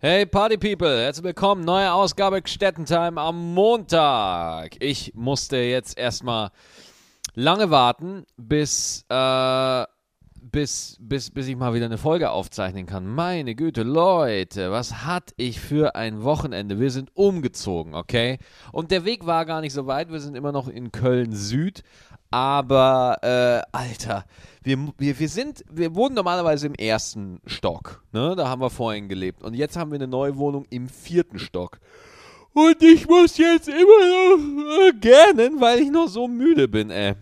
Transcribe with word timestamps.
Hey 0.00 0.26
Party 0.26 0.56
People, 0.56 0.96
herzlich 0.96 1.24
willkommen, 1.24 1.64
neue 1.64 1.92
Ausgabe 1.92 2.40
Gstettentime 2.40 3.20
am 3.20 3.52
Montag. 3.52 4.76
Ich 4.78 5.12
musste 5.16 5.56
jetzt 5.56 5.98
erstmal 5.98 6.52
lange 7.34 7.72
warten, 7.72 8.24
bis, 8.36 9.04
äh, 9.08 9.84
bis, 10.40 10.96
bis, 11.00 11.30
bis 11.30 11.48
ich 11.48 11.56
mal 11.56 11.74
wieder 11.74 11.86
eine 11.86 11.98
Folge 11.98 12.30
aufzeichnen 12.30 12.86
kann. 12.86 13.06
Meine 13.06 13.54
Güte, 13.54 13.82
Leute, 13.82 14.70
was 14.70 15.04
hatte 15.04 15.34
ich 15.36 15.60
für 15.60 15.94
ein 15.94 16.22
Wochenende? 16.22 16.80
Wir 16.80 16.90
sind 16.90 17.10
umgezogen, 17.14 17.94
okay? 17.94 18.38
Und 18.72 18.90
der 18.90 19.04
Weg 19.04 19.26
war 19.26 19.44
gar 19.44 19.60
nicht 19.60 19.72
so 19.72 19.86
weit, 19.86 20.10
wir 20.10 20.20
sind 20.20 20.36
immer 20.36 20.52
noch 20.52 20.68
in 20.68 20.92
Köln 20.92 21.32
Süd, 21.32 21.82
aber, 22.30 23.18
äh, 23.22 23.76
Alter, 23.76 24.24
wir, 24.62 24.78
wir, 24.98 25.18
wir 25.18 25.28
sind, 25.28 25.64
wir 25.70 25.94
wohnen 25.94 26.14
normalerweise 26.14 26.66
im 26.66 26.74
ersten 26.74 27.40
Stock, 27.46 28.04
ne? 28.12 28.34
Da 28.36 28.48
haben 28.48 28.60
wir 28.60 28.70
vorhin 28.70 29.08
gelebt. 29.08 29.42
Und 29.42 29.54
jetzt 29.54 29.76
haben 29.76 29.90
wir 29.90 29.96
eine 29.96 30.08
neue 30.08 30.36
Wohnung 30.36 30.66
im 30.70 30.88
vierten 30.88 31.38
Stock. 31.38 31.78
Und 32.52 32.82
ich 32.82 33.08
muss 33.08 33.38
jetzt 33.38 33.68
immer 33.68 33.76
noch 33.78 34.88
äh, 34.88 34.92
gähnen, 34.92 35.60
weil 35.60 35.80
ich 35.80 35.90
noch 35.90 36.08
so 36.08 36.28
müde 36.28 36.68
bin, 36.68 36.90
ey. 36.90 37.14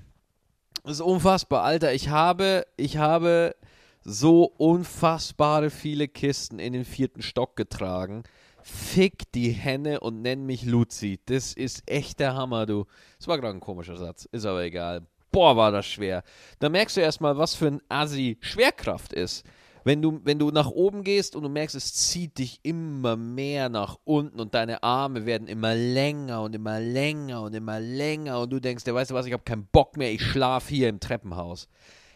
Das 0.86 0.98
ist 0.98 1.00
unfassbar, 1.00 1.64
Alter. 1.64 1.95
Ich 1.95 2.10
habe, 2.10 2.64
ich 2.76 2.96
habe 2.96 3.56
so 4.04 4.45
unfassbare 4.45 5.70
viele 5.70 6.06
Kisten 6.06 6.60
in 6.60 6.72
den 6.72 6.84
vierten 6.84 7.22
Stock 7.22 7.56
getragen. 7.56 8.22
Fick 8.62 9.32
die 9.32 9.50
Henne 9.50 9.98
und 9.98 10.22
nenn 10.22 10.46
mich 10.46 10.64
Luzi. 10.64 11.18
Das 11.26 11.54
ist 11.54 11.82
echt 11.90 12.20
der 12.20 12.36
Hammer, 12.36 12.66
du. 12.66 12.86
Das 13.18 13.26
war 13.26 13.36
gerade 13.36 13.56
ein 13.56 13.60
komischer 13.60 13.96
Satz, 13.96 14.28
ist 14.30 14.46
aber 14.46 14.62
egal. 14.62 15.04
Boah, 15.32 15.56
war 15.56 15.72
das 15.72 15.86
schwer. 15.86 16.22
Da 16.60 16.68
merkst 16.68 16.96
du 16.96 17.00
erstmal, 17.00 17.37
was 17.37 17.56
für 17.56 17.66
ein 17.66 17.82
Assi 17.88 18.38
Schwerkraft 18.40 19.12
ist. 19.12 19.45
Wenn 19.86 20.02
du, 20.02 20.20
wenn 20.24 20.40
du 20.40 20.50
nach 20.50 20.68
oben 20.68 21.04
gehst 21.04 21.36
und 21.36 21.45
du 21.45 21.48
merkst, 21.48 21.76
es 21.76 21.95
zieht 21.95 22.38
dich 22.38 22.58
immer 22.64 23.16
mehr 23.16 23.68
nach 23.68 23.98
unten 24.02 24.40
und 24.40 24.52
deine 24.52 24.82
Arme 24.82 25.26
werden 25.26 25.46
immer 25.46 25.76
länger 25.76 26.42
und 26.42 26.56
immer 26.56 26.80
länger 26.80 27.42
und 27.42 27.54
immer 27.54 27.79
länger 27.79 28.40
und 28.40 28.51
du 28.51 28.59
denkst, 28.59 28.82
der 28.82 28.96
weißt 28.96 29.12
du 29.12 29.14
was, 29.14 29.26
ich 29.26 29.32
habe 29.32 29.45
keinen 29.45 29.66
Bock 29.66 29.96
mehr, 29.96 30.10
ich 30.10 30.23
schlafe 30.23 30.74
hier 30.74 30.88
im 30.88 30.98
Treppenhaus. 30.98 31.68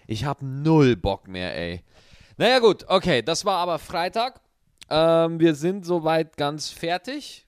Ich 0.08 0.24
habe 0.24 0.44
null 0.44 0.96
Bock 0.96 1.28
mehr, 1.28 1.56
ey. 1.56 1.84
Naja 2.38 2.58
gut, 2.58 2.86
okay, 2.88 3.22
das 3.22 3.44
war 3.44 3.58
aber 3.58 3.78
Freitag. 3.78 4.40
Ähm, 4.88 5.38
wir 5.38 5.54
sind 5.54 5.86
soweit 5.86 6.36
ganz 6.36 6.70
fertig. 6.70 7.46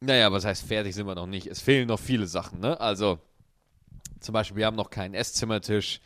Naja, 0.00 0.32
was 0.32 0.46
heißt 0.46 0.66
fertig 0.66 0.94
sind 0.94 1.06
wir 1.06 1.14
noch 1.14 1.26
nicht. 1.26 1.46
Es 1.46 1.60
fehlen 1.60 1.88
noch 1.88 2.00
viele 2.00 2.26
Sachen, 2.26 2.60
ne? 2.60 2.80
Also, 2.80 3.18
zum 4.20 4.32
Beispiel, 4.32 4.56
wir 4.56 4.64
haben 4.64 4.76
noch 4.76 4.88
keinen 4.88 5.12
Esszimmertisch. 5.12 6.00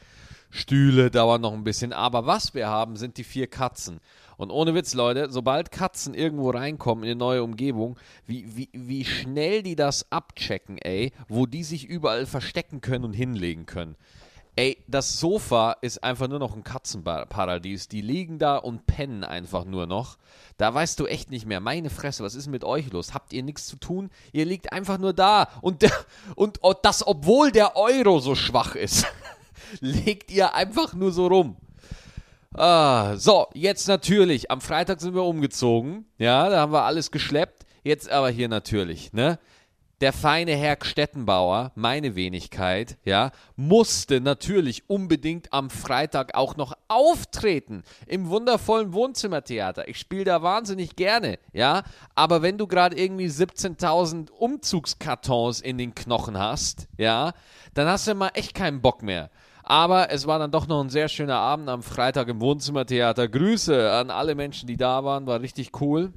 Stühle 0.50 1.10
dauern 1.10 1.41
noch 1.41 1.52
ein 1.52 1.64
bisschen. 1.64 1.92
Aber 1.92 2.27
was 2.27 2.54
wir 2.54 2.68
haben, 2.68 2.96
sind 2.96 3.16
die 3.16 3.24
vier 3.24 3.46
Katzen. 3.46 4.00
Und 4.36 4.50
ohne 4.50 4.74
Witz, 4.74 4.94
Leute, 4.94 5.28
sobald 5.30 5.72
Katzen 5.72 6.14
irgendwo 6.14 6.50
reinkommen 6.50 7.04
in 7.04 7.10
eine 7.10 7.18
neue 7.18 7.42
Umgebung, 7.42 7.98
wie, 8.27 8.56
wie, 8.56 8.69
wie 8.72 9.04
schnell 9.04 9.62
die 9.62 9.74
das 9.74 10.10
abchecken, 10.12 10.78
ey, 10.78 11.12
wo 11.28 11.46
die 11.46 11.64
sich 11.64 11.84
überall 11.86 12.24
verstecken 12.24 12.80
können 12.80 13.04
und 13.04 13.14
hinlegen 13.14 13.66
können. 13.66 13.96
Ey, 14.58 14.82
das 14.88 15.20
Sofa 15.20 15.76
ist 15.82 16.02
einfach 16.02 16.26
nur 16.26 16.41
noch 16.41 16.56
ein 16.56 16.64
Katzenparadies. 16.64 17.86
Die 17.86 18.00
liegen 18.00 18.41
da 18.41 18.56
und 18.56 18.86
pennen 18.86 19.22
einfach 19.22 19.64
nur 19.64 19.86
noch. 19.86 20.19
Da 20.56 20.74
weißt 20.74 20.98
du 20.98 21.06
echt 21.06 21.30
nicht 21.30 21.46
mehr. 21.46 21.60
Meine 21.60 21.91
Fresse, 21.91 22.24
was 22.24 22.34
ist 22.34 22.48
mit 22.48 22.64
euch 22.64 22.91
los? 22.91 23.14
Habt 23.14 23.32
ihr 23.32 23.44
nichts 23.44 23.69
zu 23.69 23.76
tun? 23.76 24.10
Ihr 24.32 24.46
liegt 24.46 24.72
einfach 24.72 24.98
nur 24.98 25.12
da. 25.12 25.48
Und, 25.60 25.82
der, 25.82 25.92
und, 26.34 26.60
und 26.60 26.76
das, 26.82 27.06
obwohl 27.06 27.52
der 27.52 27.76
Euro 27.76 28.19
so 28.19 28.34
schwach 28.34 28.74
ist, 28.74 29.06
legt 29.80 30.30
ihr 30.30 30.55
einfach 30.55 30.94
nur 30.94 31.12
so 31.12 31.27
rum. 31.27 31.56
Ah, 32.55 33.16
so, 33.16 33.47
jetzt 33.55 33.88
natürlich. 33.88 34.50
Am 34.50 34.60
Freitag 34.60 35.00
sind 35.00 35.14
wir 35.14 35.25
umgezogen. 35.25 36.06
Ja, 36.19 36.48
da 36.48 36.60
haben 36.60 36.72
wir 36.72 36.84
alles 36.84 37.10
geschleppt. 37.10 37.66
Jetzt 37.84 38.10
aber 38.10 38.30
hier 38.30 38.48
natürlich, 38.48 39.12
ne? 39.12 39.38
der 40.00 40.12
feine 40.12 40.55
Herr 40.55 40.78
Stettenbauer, 40.80 41.72
meine 41.75 42.14
Wenigkeit, 42.14 42.98
ja, 43.04 43.32
musste 43.56 44.20
natürlich 44.20 44.88
unbedingt 44.88 45.53
am 45.53 45.71
Freitag 45.71 46.34
auch 46.34 46.56
noch 46.56 46.75
auftreten 46.87 47.82
im 48.06 48.28
wundervollen 48.28 48.92
Wohnzimmertheater. 48.92 49.88
Ich 49.88 49.98
spiele 49.98 50.25
da 50.25 50.42
wahnsinnig 50.42 50.94
gerne, 50.94 51.38
ja, 51.53 51.82
aber 52.15 52.42
wenn 52.42 52.59
du 52.59 52.66
gerade 52.66 52.97
irgendwie 52.97 53.26
17.000 53.26 54.31
Umzugskartons 54.31 55.60
in 55.60 55.78
den 55.78 55.94
Knochen 55.94 56.38
hast, 56.38 56.87
ja, 56.97 57.32
dann 57.75 57.88
hast 57.88 58.06
du 58.06 58.15
mal 58.15 58.31
echt 58.34 58.54
keinen 58.54 58.81
Bock 58.81 59.03
mehr. 59.03 59.31
Aber 59.68 60.10
es 60.10 60.26
war 60.26 60.38
dann 60.38 60.50
doch 60.50 60.66
noch 60.66 60.82
ein 60.82 60.88
sehr 60.88 61.08
schöner 61.08 61.36
Abend 61.36 61.68
am 61.68 61.82
Freitag 61.82 62.28
im 62.28 62.40
Wohnzimmertheater. 62.40 63.28
Grüße 63.28 63.92
an 63.92 64.08
alle 64.08 64.34
Menschen, 64.34 64.66
die 64.66 64.78
da 64.78 65.04
waren, 65.04 65.26
war 65.26 65.42
richtig 65.42 65.78
cool. 65.82 66.10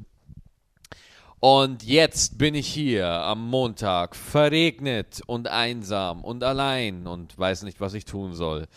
Und 1.41 1.84
jetzt 1.84 2.38
bin 2.38 2.56
ich 2.56 2.67
hier 2.67 3.09
am 3.09 3.50
Montag, 3.50 4.16
verregnet 4.16 5.22
und 5.28 5.50
einsam 5.50 6.23
und 6.23 6.45
allein 6.45 7.07
und 7.07 7.38
weiß 7.38 7.63
nicht, 7.63 7.81
was 7.81 7.94
ich 7.94 8.06
tun 8.06 8.35
soll. 8.35 8.67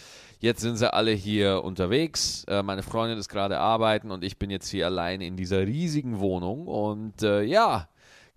Jetzt 0.41 0.63
sind 0.63 0.77
sie 0.77 0.93
alle 0.93 1.13
hier 1.13 1.63
unterwegs. 1.63 2.43
Äh, 2.49 2.65
meine 2.65 2.83
Freundin 2.83 3.17
ist 3.17 3.29
gerade 3.29 3.61
arbeiten 3.61 4.11
und 4.11 4.25
ich 4.25 4.41
bin 4.41 4.51
jetzt 4.51 4.69
hier 4.69 4.87
allein 4.87 5.21
in 5.21 5.37
dieser 5.37 5.61
riesigen 5.69 6.19
Wohnung. 6.19 6.67
Und 6.67 7.23
äh, 7.23 7.43
ja, 7.43 7.89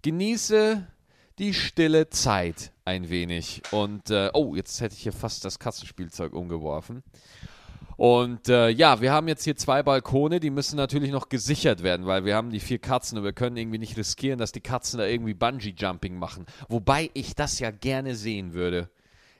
genieße 0.03 0.85
die 1.39 1.53
stille 1.53 2.09
Zeit 2.09 2.71
ein 2.85 3.09
wenig. 3.09 3.61
Und 3.71 4.09
äh, 4.09 4.29
oh, 4.33 4.55
jetzt 4.55 4.81
hätte 4.81 4.95
ich 4.95 5.03
hier 5.03 5.13
fast 5.13 5.45
das 5.45 5.59
Katzenspielzeug 5.59 6.33
umgeworfen. 6.33 7.03
Und 7.97 8.47
äh, 8.47 8.69
ja, 8.69 9.01
wir 9.01 9.11
haben 9.11 9.27
jetzt 9.27 9.43
hier 9.43 9.55
zwei 9.55 9.81
Balkone, 9.81 10.39
die 10.39 10.51
müssen 10.51 10.77
natürlich 10.77 11.11
noch 11.11 11.29
gesichert 11.29 11.81
werden, 11.81 12.05
weil 12.05 12.25
wir 12.25 12.35
haben 12.35 12.51
die 12.51 12.59
vier 12.59 12.77
Katzen 12.77 13.17
und 13.17 13.23
wir 13.23 13.33
können 13.33 13.57
irgendwie 13.57 13.79
nicht 13.79 13.97
riskieren, 13.97 14.37
dass 14.37 14.51
die 14.51 14.61
Katzen 14.61 14.99
da 14.99 15.05
irgendwie 15.05 15.33
Bungee-Jumping 15.33 16.15
machen. 16.17 16.45
Wobei 16.69 17.09
ich 17.15 17.33
das 17.33 17.57
ja 17.57 17.71
gerne 17.71 18.15
sehen 18.15 18.53
würde. 18.53 18.89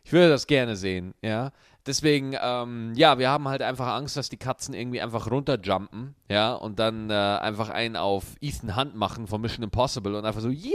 Ich 0.03 0.11
würde 0.11 0.29
das 0.29 0.47
gerne 0.47 0.75
sehen, 0.75 1.13
ja. 1.21 1.51
Deswegen, 1.85 2.35
ähm, 2.41 2.93
ja, 2.95 3.19
wir 3.19 3.29
haben 3.29 3.47
halt 3.47 3.61
einfach 3.61 3.87
Angst, 3.87 4.17
dass 4.17 4.29
die 4.29 4.37
Katzen 4.37 4.73
irgendwie 4.73 5.01
einfach 5.01 5.29
runterjumpen, 5.29 6.15
ja, 6.29 6.53
und 6.53 6.79
dann 6.79 7.09
äh, 7.09 7.13
einfach 7.13 7.69
einen 7.69 7.95
auf 7.95 8.23
Ethan 8.41 8.75
Hunt 8.75 8.95
machen 8.95 9.27
von 9.27 9.39
Mission 9.39 9.63
Impossible 9.63 10.15
und 10.15 10.25
einfach 10.25 10.41
so, 10.41 10.49
yay, 10.49 10.73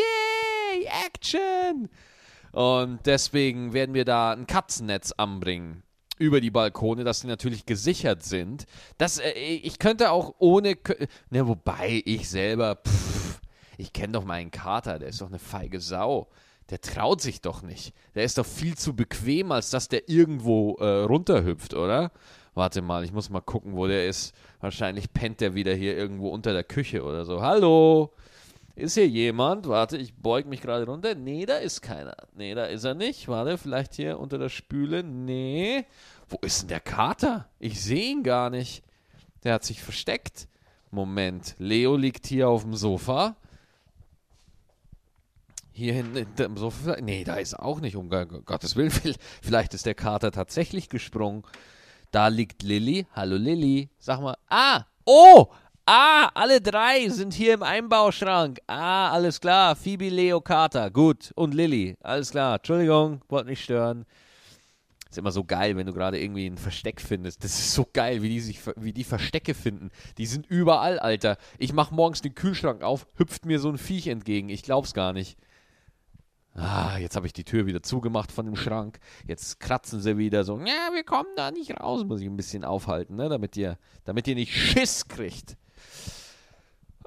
Action! 1.06 1.88
Und 2.52 3.00
deswegen 3.06 3.72
werden 3.72 3.94
wir 3.94 4.04
da 4.04 4.32
ein 4.32 4.46
Katzennetz 4.46 5.12
anbringen 5.12 5.82
über 6.18 6.40
die 6.40 6.50
Balkone, 6.50 7.04
dass 7.04 7.20
sie 7.20 7.26
natürlich 7.26 7.66
gesichert 7.66 8.22
sind. 8.22 8.66
Das, 8.98 9.18
äh, 9.18 9.30
ich 9.30 9.78
könnte 9.78 10.10
auch 10.10 10.34
ohne, 10.38 10.76
ne, 11.30 11.48
wobei 11.48 12.02
ich 12.04 12.28
selber, 12.28 12.76
pff, 12.76 13.40
ich 13.78 13.92
kenne 13.92 14.12
doch 14.12 14.24
meinen 14.24 14.50
Kater, 14.50 14.98
der 14.98 15.08
ist 15.08 15.20
doch 15.20 15.28
eine 15.28 15.38
feige 15.38 15.80
Sau. 15.80 16.28
Der 16.70 16.80
traut 16.80 17.20
sich 17.20 17.40
doch 17.40 17.62
nicht. 17.62 17.92
Der 18.14 18.24
ist 18.24 18.38
doch 18.38 18.46
viel 18.46 18.76
zu 18.76 18.94
bequem, 18.94 19.50
als 19.50 19.70
dass 19.70 19.88
der 19.88 20.08
irgendwo 20.08 20.76
äh, 20.76 21.02
runterhüpft, 21.02 21.74
oder? 21.74 22.12
Warte 22.54 22.82
mal, 22.82 23.04
ich 23.04 23.12
muss 23.12 23.30
mal 23.30 23.40
gucken, 23.40 23.74
wo 23.74 23.86
der 23.86 24.06
ist. 24.06 24.34
Wahrscheinlich 24.60 25.12
pennt 25.12 25.40
der 25.40 25.54
wieder 25.54 25.74
hier 25.74 25.96
irgendwo 25.96 26.28
unter 26.28 26.52
der 26.52 26.64
Küche 26.64 27.02
oder 27.02 27.24
so. 27.24 27.42
Hallo? 27.42 28.12
Ist 28.74 28.94
hier 28.94 29.08
jemand? 29.08 29.68
Warte, 29.68 29.98
ich 29.98 30.14
beug 30.14 30.46
mich 30.46 30.62
gerade 30.62 30.86
runter. 30.86 31.14
Nee, 31.14 31.44
da 31.44 31.56
ist 31.56 31.82
keiner. 31.82 32.16
Nee, 32.34 32.54
da 32.54 32.64
ist 32.64 32.84
er 32.84 32.94
nicht. 32.94 33.28
Warte, 33.28 33.58
vielleicht 33.58 33.94
hier 33.94 34.18
unter 34.18 34.38
der 34.38 34.48
Spüle. 34.48 35.02
Nee. 35.02 35.84
Wo 36.28 36.38
ist 36.40 36.62
denn 36.62 36.68
der 36.68 36.80
Kater? 36.80 37.48
Ich 37.58 37.82
sehe 37.82 38.10
ihn 38.10 38.22
gar 38.22 38.48
nicht. 38.48 38.82
Der 39.44 39.54
hat 39.54 39.64
sich 39.64 39.82
versteckt. 39.82 40.48
Moment, 40.90 41.54
Leo 41.58 41.96
liegt 41.96 42.26
hier 42.26 42.48
auf 42.48 42.62
dem 42.62 42.74
Sofa. 42.74 43.36
Hier 45.72 45.94
hinten 45.94 46.42
im 46.42 46.56
Sofa. 46.56 46.98
Nee, 47.00 47.24
da 47.24 47.36
ist 47.36 47.54
er 47.54 47.62
auch 47.62 47.80
nicht, 47.80 47.96
um 47.96 48.10
Gottes 48.10 48.76
Willen. 48.76 48.90
Vielleicht 49.42 49.74
ist 49.74 49.86
der 49.86 49.94
Kater 49.94 50.30
tatsächlich 50.30 50.88
gesprungen. 50.88 51.44
Da 52.10 52.28
liegt 52.28 52.62
Lilly. 52.62 53.06
Hallo 53.14 53.36
Lilly. 53.36 53.88
Sag 53.98 54.20
mal. 54.20 54.36
Ah! 54.48 54.84
Oh! 55.06 55.48
Ah, 55.84 56.30
alle 56.34 56.60
drei 56.60 57.08
sind 57.08 57.34
hier 57.34 57.54
im 57.54 57.62
Einbauschrank. 57.62 58.60
Ah, 58.68 59.10
alles 59.10 59.40
klar. 59.40 59.74
Phoebe, 59.74 60.08
Leo, 60.08 60.40
Kater. 60.40 60.90
Gut. 60.90 61.32
Und 61.34 61.54
Lilly. 61.54 61.96
Alles 62.02 62.30
klar. 62.30 62.56
Entschuldigung, 62.56 63.20
wollte 63.28 63.50
nicht 63.50 63.64
stören. 63.64 64.06
Ist 65.10 65.18
immer 65.18 65.32
so 65.32 65.44
geil, 65.44 65.76
wenn 65.76 65.86
du 65.86 65.92
gerade 65.92 66.18
irgendwie 66.18 66.46
ein 66.46 66.56
Versteck 66.56 67.00
findest. 67.00 67.42
Das 67.44 67.58
ist 67.58 67.74
so 67.74 67.86
geil, 67.92 68.22
wie 68.22 68.28
die 68.28 68.40
sich, 68.40 68.60
wie 68.76 68.92
die 68.92 69.04
Verstecke 69.04 69.54
finden. 69.54 69.90
Die 70.18 70.26
sind 70.26 70.46
überall, 70.46 70.98
Alter. 71.00 71.36
Ich 71.58 71.72
mach 71.72 71.90
morgens 71.90 72.22
den 72.22 72.34
Kühlschrank 72.34 72.82
auf, 72.82 73.06
hüpft 73.16 73.44
mir 73.44 73.58
so 73.58 73.68
ein 73.68 73.76
Viech 73.76 74.06
entgegen. 74.06 74.48
Ich 74.48 74.62
glaub's 74.62 74.94
gar 74.94 75.12
nicht. 75.12 75.36
Ah, 76.54 76.96
jetzt 76.98 77.16
habe 77.16 77.26
ich 77.26 77.32
die 77.32 77.44
Tür 77.44 77.66
wieder 77.66 77.82
zugemacht 77.82 78.30
von 78.30 78.46
dem 78.46 78.56
Schrank. 78.56 79.00
Jetzt 79.26 79.58
kratzen 79.58 80.00
sie 80.00 80.16
wieder 80.16 80.44
so. 80.44 80.58
Ja, 80.60 80.94
wir 80.94 81.02
kommen 81.02 81.30
da 81.36 81.50
nicht 81.50 81.78
raus. 81.78 82.04
Muss 82.04 82.20
ich 82.20 82.26
ein 82.26 82.36
bisschen 82.36 82.64
aufhalten, 82.64 83.16
ne? 83.16 83.28
Damit 83.28 83.56
ihr, 83.56 83.78
damit 84.04 84.28
ihr 84.28 84.34
nicht 84.34 84.54
Schiss 84.54 85.08
kriegt. 85.08 85.56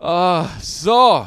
Ah, 0.07 0.50
so. 0.62 1.25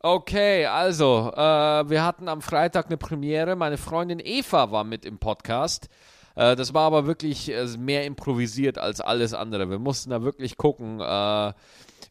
Okay, 0.00 0.66
also, 0.66 1.32
äh, 1.34 1.88
wir 1.88 2.04
hatten 2.04 2.28
am 2.28 2.42
Freitag 2.42 2.88
eine 2.88 2.98
Premiere. 2.98 3.56
Meine 3.56 3.78
Freundin 3.78 4.20
Eva 4.22 4.70
war 4.70 4.84
mit 4.84 5.06
im 5.06 5.16
Podcast. 5.16 5.88
Äh, 6.34 6.54
das 6.54 6.74
war 6.74 6.82
aber 6.82 7.06
wirklich 7.06 7.50
äh, 7.50 7.66
mehr 7.78 8.04
improvisiert 8.04 8.76
als 8.76 9.00
alles 9.00 9.32
andere. 9.32 9.70
Wir 9.70 9.78
mussten 9.78 10.10
da 10.10 10.22
wirklich 10.22 10.58
gucken. 10.58 11.00
Äh, 11.00 11.54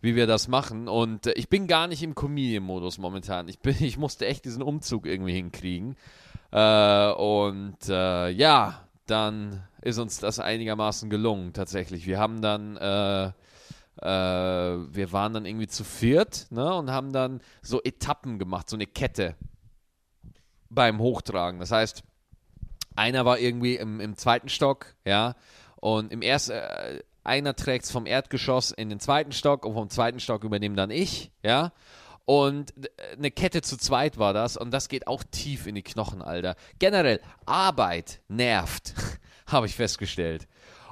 wie 0.01 0.15
wir 0.15 0.25
das 0.25 0.47
machen. 0.47 0.87
Und 0.87 1.27
äh, 1.27 1.33
ich 1.33 1.47
bin 1.47 1.67
gar 1.67 1.85
nicht 1.85 2.01
im 2.01 2.15
Comedian-Modus 2.15 2.97
momentan. 2.97 3.47
Ich, 3.47 3.59
bin, 3.59 3.75
ich 3.79 3.99
musste 3.99 4.25
echt 4.25 4.45
diesen 4.45 4.63
Umzug 4.63 5.05
irgendwie 5.05 5.33
hinkriegen. 5.33 5.95
Äh, 6.51 7.11
und 7.11 7.77
ja, 7.87 8.81
dann 9.05 9.63
ist 9.83 9.99
uns 9.99 10.19
das 10.19 10.39
einigermaßen 10.39 11.11
gelungen, 11.11 11.53
tatsächlich. 11.53 12.07
Wir 12.07 12.17
haben 12.17 12.41
dann, 12.41 12.77
äh, 14.01 14.67
äh, 14.67 14.95
wir 14.95 15.11
waren 15.11 15.33
dann 15.33 15.45
irgendwie 15.45 15.67
zu 15.67 15.83
viert 15.83 16.47
ne, 16.49 16.73
und 16.73 16.91
haben 16.91 17.11
dann 17.11 17.41
so 17.61 17.81
Etappen 17.83 18.39
gemacht, 18.39 18.69
so 18.69 18.75
eine 18.75 18.87
Kette 18.87 19.35
beim 20.69 20.99
Hochtragen. 20.99 21.59
Das 21.59 21.71
heißt, 21.71 22.03
einer 22.95 23.25
war 23.25 23.39
irgendwie 23.39 23.75
im, 23.75 23.99
im 23.99 24.17
zweiten 24.17 24.49
Stock, 24.49 24.95
ja, 25.05 25.35
und 25.77 26.11
im 26.11 26.21
ersten, 26.21 26.53
äh, 26.53 27.01
einer 27.23 27.55
trägt 27.55 27.85
es 27.85 27.91
vom 27.91 28.05
Erdgeschoss 28.05 28.71
in 28.71 28.89
den 28.89 28.99
zweiten 28.99 29.31
Stock 29.31 29.65
und 29.65 29.73
vom 29.73 29.89
zweiten 29.89 30.19
Stock 30.19 30.43
übernehme 30.43 30.75
dann 30.75 30.91
ich, 30.91 31.31
ja. 31.43 31.71
Und 32.25 32.73
eine 33.17 33.31
Kette 33.31 33.61
zu 33.61 33.77
zweit 33.77 34.17
war 34.17 34.33
das 34.33 34.57
und 34.57 34.71
das 34.71 34.89
geht 34.89 35.07
auch 35.07 35.23
tief 35.31 35.65
in 35.65 35.75
die 35.75 35.83
Knochen, 35.83 36.21
Alter. 36.21 36.55
Generell, 36.77 37.21
Arbeit 37.45 38.19
nervt, 38.27 38.93
habe 39.47 39.65
ich 39.65 39.75
festgestellt. 39.75 40.45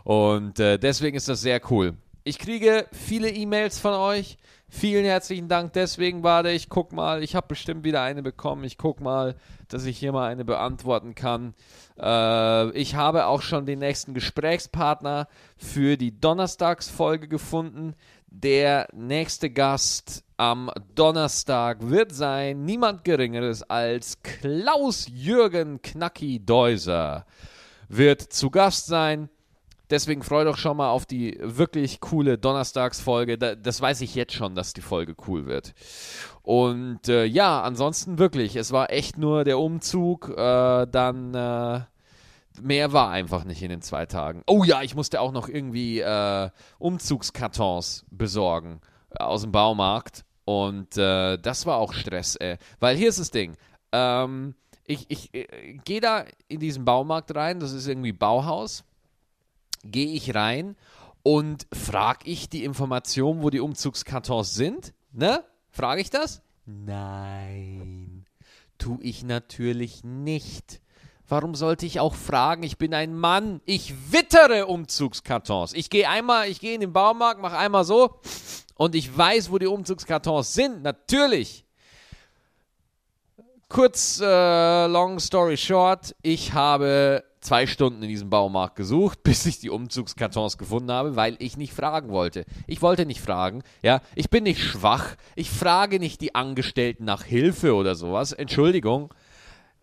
Und 0.05 0.59
äh, 0.59 0.77
deswegen 0.77 1.17
ist 1.17 1.27
das 1.27 1.41
sehr 1.41 1.59
cool. 1.71 1.97
Ich 2.27 2.39
kriege 2.39 2.87
viele 2.91 3.29
E-Mails 3.29 3.77
von 3.77 3.93
euch. 3.93 4.39
Vielen 4.67 5.05
herzlichen 5.05 5.47
Dank. 5.47 5.73
Deswegen 5.73 6.23
warte 6.23 6.49
ich, 6.49 6.69
guck 6.69 6.91
mal, 6.91 7.21
ich 7.21 7.35
habe 7.35 7.45
bestimmt 7.49 7.83
wieder 7.83 8.01
eine 8.01 8.23
bekommen. 8.23 8.63
Ich 8.63 8.79
guck 8.79 8.99
mal, 8.99 9.35
dass 9.67 9.85
ich 9.85 9.99
hier 9.99 10.11
mal 10.11 10.27
eine 10.27 10.43
beantworten 10.43 11.13
kann. 11.13 11.53
Äh, 11.99 12.71
ich 12.71 12.95
habe 12.95 13.27
auch 13.27 13.43
schon 13.43 13.67
den 13.67 13.77
nächsten 13.77 14.15
Gesprächspartner 14.15 15.27
für 15.55 15.97
die 15.97 16.19
Donnerstagsfolge 16.19 17.27
gefunden. 17.27 17.93
Der 18.25 18.87
nächste 18.91 19.51
Gast 19.51 20.23
am 20.35 20.71
Donnerstag 20.95 21.77
wird 21.91 22.11
sein 22.11 22.65
niemand 22.65 23.03
Geringeres 23.03 23.61
als 23.61 24.23
Klaus-Jürgen 24.23 25.79
Knacki-Deuser. 25.83 27.27
Wird 27.87 28.21
zu 28.23 28.49
Gast 28.49 28.87
sein. 28.87 29.29
Deswegen 29.89 30.23
freut 30.23 30.47
euch 30.47 30.57
schon 30.57 30.77
mal 30.77 30.89
auf 30.89 31.05
die 31.05 31.37
wirklich 31.41 31.99
coole 31.99 32.37
Donnerstagsfolge. 32.37 33.37
Das 33.37 33.81
weiß 33.81 34.01
ich 34.01 34.15
jetzt 34.15 34.33
schon, 34.33 34.55
dass 34.55 34.73
die 34.73 34.81
Folge 34.81 35.15
cool 35.27 35.45
wird. 35.45 35.73
Und 36.41 37.07
äh, 37.07 37.25
ja, 37.25 37.61
ansonsten 37.61 38.17
wirklich, 38.17 38.55
es 38.55 38.71
war 38.71 38.91
echt 38.91 39.17
nur 39.17 39.43
der 39.43 39.59
Umzug. 39.59 40.29
Äh, 40.29 40.87
dann 40.87 41.33
äh, 41.33 41.81
mehr 42.61 42.93
war 42.93 43.09
einfach 43.09 43.43
nicht 43.43 43.61
in 43.61 43.69
den 43.69 43.81
zwei 43.81 44.05
Tagen. 44.05 44.43
Oh 44.47 44.63
ja, 44.63 44.81
ich 44.81 44.95
musste 44.95 45.21
auch 45.21 45.31
noch 45.31 45.47
irgendwie 45.47 45.99
äh, 45.99 46.49
Umzugskartons 46.79 48.05
besorgen 48.09 48.81
aus 49.11 49.41
dem 49.41 49.51
Baumarkt. 49.51 50.23
Und 50.45 50.97
äh, 50.97 51.37
das 51.37 51.65
war 51.65 51.77
auch 51.77 51.93
Stress, 51.93 52.35
ey. 52.35 52.57
Weil 52.79 52.95
hier 52.95 53.09
ist 53.09 53.19
das 53.19 53.31
Ding. 53.31 53.57
Ähm, 53.91 54.55
ich, 54.85 55.05
ich 55.09 55.33
äh, 55.33 55.77
gehe 55.83 56.01
da 56.01 56.25
in 56.47 56.59
diesen 56.59 56.85
Baumarkt 56.85 57.35
rein, 57.35 57.59
das 57.59 57.73
ist 57.73 57.87
irgendwie 57.87 58.13
Bauhaus. 58.13 58.83
Gehe 59.85 60.13
ich 60.13 60.33
rein 60.35 60.75
und 61.23 61.67
frage 61.71 62.29
ich 62.29 62.49
die 62.49 62.63
Information, 62.63 63.43
wo 63.43 63.49
die 63.49 63.59
Umzugskartons 63.59 64.53
sind? 64.55 64.93
Ne? 65.11 65.43
Frage 65.71 66.01
ich 66.01 66.09
das? 66.09 66.41
Nein. 66.65 68.25
Tu 68.77 68.99
ich 69.01 69.23
natürlich 69.23 70.03
nicht. 70.03 70.81
Warum 71.27 71.55
sollte 71.55 71.85
ich 71.85 71.99
auch 71.99 72.13
fragen? 72.13 72.63
Ich 72.63 72.77
bin 72.77 72.93
ein 72.93 73.15
Mann. 73.15 73.61
Ich 73.65 74.11
wittere 74.11 74.67
Umzugskartons. 74.67 75.73
Ich 75.73 75.89
gehe 75.89 76.07
einmal, 76.09 76.49
ich 76.49 76.59
gehe 76.59 76.75
in 76.75 76.81
den 76.81 76.93
Baumarkt, 76.93 77.41
mache 77.41 77.57
einmal 77.57 77.83
so 77.83 78.19
und 78.75 78.93
ich 78.95 79.15
weiß, 79.17 79.51
wo 79.51 79.57
die 79.57 79.67
Umzugskartons 79.67 80.53
sind. 80.53 80.83
Natürlich. 80.83 81.65
Kurz, 83.69 84.19
äh, 84.21 84.85
long 84.87 85.19
story 85.19 85.57
short, 85.57 86.15
ich 86.21 86.53
habe 86.53 87.23
zwei 87.45 87.67
Stunden 87.67 88.03
in 88.03 88.09
diesem 88.09 88.29
Baumarkt 88.29 88.75
gesucht, 88.75 89.19
bis 89.23 89.45
ich 89.45 89.59
die 89.59 89.69
Umzugskartons 89.69 90.57
gefunden 90.57 90.91
habe, 90.91 91.15
weil 91.15 91.35
ich 91.39 91.57
nicht 91.57 91.73
fragen 91.73 92.09
wollte. 92.09 92.45
Ich 92.67 92.81
wollte 92.81 93.05
nicht 93.05 93.21
fragen, 93.21 93.63
ja. 93.81 94.01
Ich 94.15 94.29
bin 94.29 94.43
nicht 94.43 94.61
schwach. 94.61 95.15
Ich 95.35 95.49
frage 95.49 95.99
nicht 95.99 96.21
die 96.21 96.35
Angestellten 96.35 97.05
nach 97.05 97.23
Hilfe 97.23 97.75
oder 97.75 97.95
sowas. 97.95 98.33
Entschuldigung. 98.33 99.13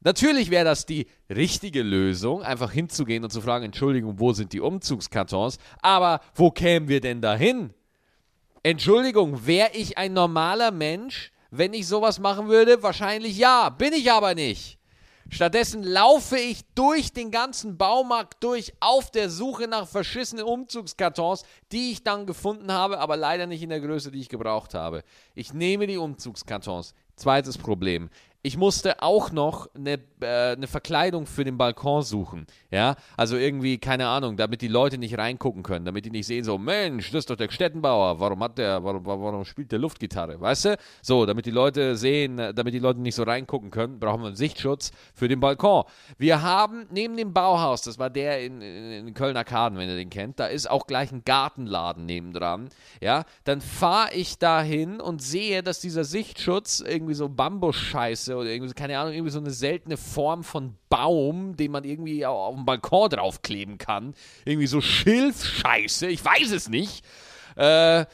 Natürlich 0.04 0.50
wäre 0.50 0.64
das 0.64 0.84
die 0.84 1.06
richtige 1.30 1.82
Lösung, 1.82 2.42
einfach 2.42 2.72
hinzugehen 2.72 3.22
und 3.22 3.30
zu 3.30 3.40
fragen, 3.40 3.66
Entschuldigung, 3.66 4.18
wo 4.18 4.32
sind 4.32 4.52
die 4.52 4.60
Umzugskartons? 4.60 5.58
Aber 5.80 6.20
wo 6.34 6.50
kämen 6.50 6.88
wir 6.88 7.00
denn 7.00 7.20
dahin? 7.20 7.72
Entschuldigung, 8.64 9.46
wäre 9.46 9.70
ich 9.74 9.98
ein 9.98 10.12
normaler 10.12 10.72
Mensch, 10.72 11.32
wenn 11.50 11.72
ich 11.72 11.86
sowas 11.86 12.18
machen 12.18 12.48
würde? 12.48 12.82
Wahrscheinlich 12.82 13.38
ja, 13.38 13.68
bin 13.68 13.92
ich 13.92 14.10
aber 14.10 14.34
nicht. 14.34 14.78
Stattdessen 15.34 15.82
laufe 15.82 16.36
ich 16.36 16.60
durch 16.74 17.14
den 17.14 17.30
ganzen 17.30 17.78
Baumarkt 17.78 18.44
durch 18.44 18.74
auf 18.80 19.10
der 19.10 19.30
Suche 19.30 19.66
nach 19.66 19.88
verschissenen 19.88 20.44
Umzugskartons, 20.44 21.44
die 21.72 21.92
ich 21.92 22.02
dann 22.02 22.26
gefunden 22.26 22.70
habe, 22.70 22.98
aber 22.98 23.16
leider 23.16 23.46
nicht 23.46 23.62
in 23.62 23.70
der 23.70 23.80
Größe, 23.80 24.10
die 24.10 24.20
ich 24.20 24.28
gebraucht 24.28 24.74
habe. 24.74 25.02
Ich 25.34 25.54
nehme 25.54 25.86
die 25.86 25.96
Umzugskartons. 25.96 26.92
Zweites 27.16 27.56
Problem 27.56 28.10
ich 28.42 28.56
musste 28.56 29.02
auch 29.02 29.30
noch 29.30 29.68
eine, 29.74 30.00
äh, 30.20 30.52
eine 30.52 30.66
Verkleidung 30.66 31.26
für 31.26 31.44
den 31.44 31.56
Balkon 31.56 32.02
suchen. 32.02 32.46
Ja, 32.70 32.96
also 33.16 33.36
irgendwie, 33.36 33.78
keine 33.78 34.08
Ahnung, 34.08 34.36
damit 34.36 34.62
die 34.62 34.68
Leute 34.68 34.98
nicht 34.98 35.16
reingucken 35.16 35.62
können, 35.62 35.84
damit 35.84 36.04
die 36.04 36.10
nicht 36.10 36.26
sehen, 36.26 36.42
so, 36.42 36.58
Mensch, 36.58 37.12
das 37.12 37.20
ist 37.20 37.30
doch 37.30 37.36
der 37.36 37.50
Stettenbauer, 37.50 38.18
warum 38.18 38.42
hat 38.42 38.58
der, 38.58 38.82
warum, 38.82 39.06
warum 39.06 39.44
spielt 39.44 39.70
der 39.70 39.78
Luftgitarre, 39.78 40.40
weißt 40.40 40.64
du? 40.64 40.76
So, 41.02 41.24
damit 41.24 41.46
die 41.46 41.52
Leute 41.52 41.96
sehen, 41.96 42.36
damit 42.36 42.74
die 42.74 42.80
Leute 42.80 43.00
nicht 43.00 43.14
so 43.14 43.22
reingucken 43.22 43.70
können, 43.70 44.00
brauchen 44.00 44.22
wir 44.22 44.28
einen 44.28 44.36
Sichtschutz 44.36 44.90
für 45.14 45.28
den 45.28 45.38
Balkon. 45.38 45.84
Wir 46.18 46.42
haben 46.42 46.86
neben 46.90 47.16
dem 47.16 47.32
Bauhaus, 47.32 47.82
das 47.82 47.98
war 47.98 48.10
der 48.10 48.44
in, 48.44 48.60
in, 48.60 49.06
in 49.08 49.14
Kölner 49.14 49.44
Kaden, 49.44 49.78
wenn 49.78 49.88
ihr 49.88 49.96
den 49.96 50.10
kennt, 50.10 50.40
da 50.40 50.46
ist 50.46 50.68
auch 50.68 50.88
gleich 50.88 51.12
ein 51.12 51.22
Gartenladen 51.24 52.06
nebendran. 52.06 52.70
Ja, 53.00 53.24
dann 53.44 53.60
fahre 53.60 54.12
ich 54.14 54.38
dahin 54.38 55.00
und 55.00 55.22
sehe, 55.22 55.62
dass 55.62 55.80
dieser 55.80 56.02
Sichtschutz 56.02 56.80
irgendwie 56.80 57.14
so 57.14 57.28
Bambusscheiße 57.28 58.31
Pflanze 58.32 58.36
oder 58.36 58.50
irgendwie, 58.50 58.72
keine 58.74 58.98
Ahnung, 58.98 59.12
irgendwie 59.12 59.30
so 59.30 59.38
eine 59.38 59.50
seltene 59.50 59.96
Form 59.96 60.44
von 60.44 60.76
Baum, 60.88 61.56
den 61.56 61.70
man 61.70 61.84
irgendwie 61.84 62.24
auf 62.26 62.54
dem 62.54 62.64
Balkon 62.64 63.10
draufkleben 63.10 63.78
kann. 63.78 64.14
Irgendwie 64.44 64.66
so 64.66 64.80
Schilfscheiße, 64.80 66.08
ich 66.08 66.24
weiß 66.24 66.50
es 66.52 66.68
nicht. 66.68 67.04
Äh, 67.56 68.06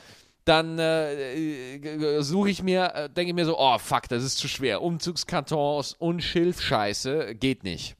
dann 0.44 0.78
äh, 0.78 2.22
suche 2.22 2.50
ich 2.50 2.62
mir, 2.62 2.92
äh, 2.94 3.10
denke 3.10 3.30
ich 3.30 3.34
mir 3.34 3.44
so, 3.44 3.58
oh 3.58 3.78
fuck, 3.78 4.08
das 4.08 4.24
ist 4.24 4.38
zu 4.38 4.48
schwer. 4.48 4.82
Umzugskartons 4.82 5.94
und 5.98 6.22
Schilfscheiße 6.22 7.34
geht 7.34 7.64
nicht. 7.64 7.96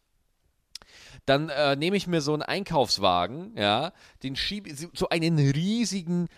Dann 1.27 1.51
äh, 1.51 1.77
nehme 1.77 1.99
ich 1.99 2.07
mir 2.07 2.23
so 2.23 2.33
einen 2.33 2.41
Einkaufswagen, 2.41 3.53
ja, 3.55 3.93
den 4.23 4.35
schiebe 4.35 4.71
so 4.95 5.11
einen 5.11 5.39
riesigen, 5.39 6.29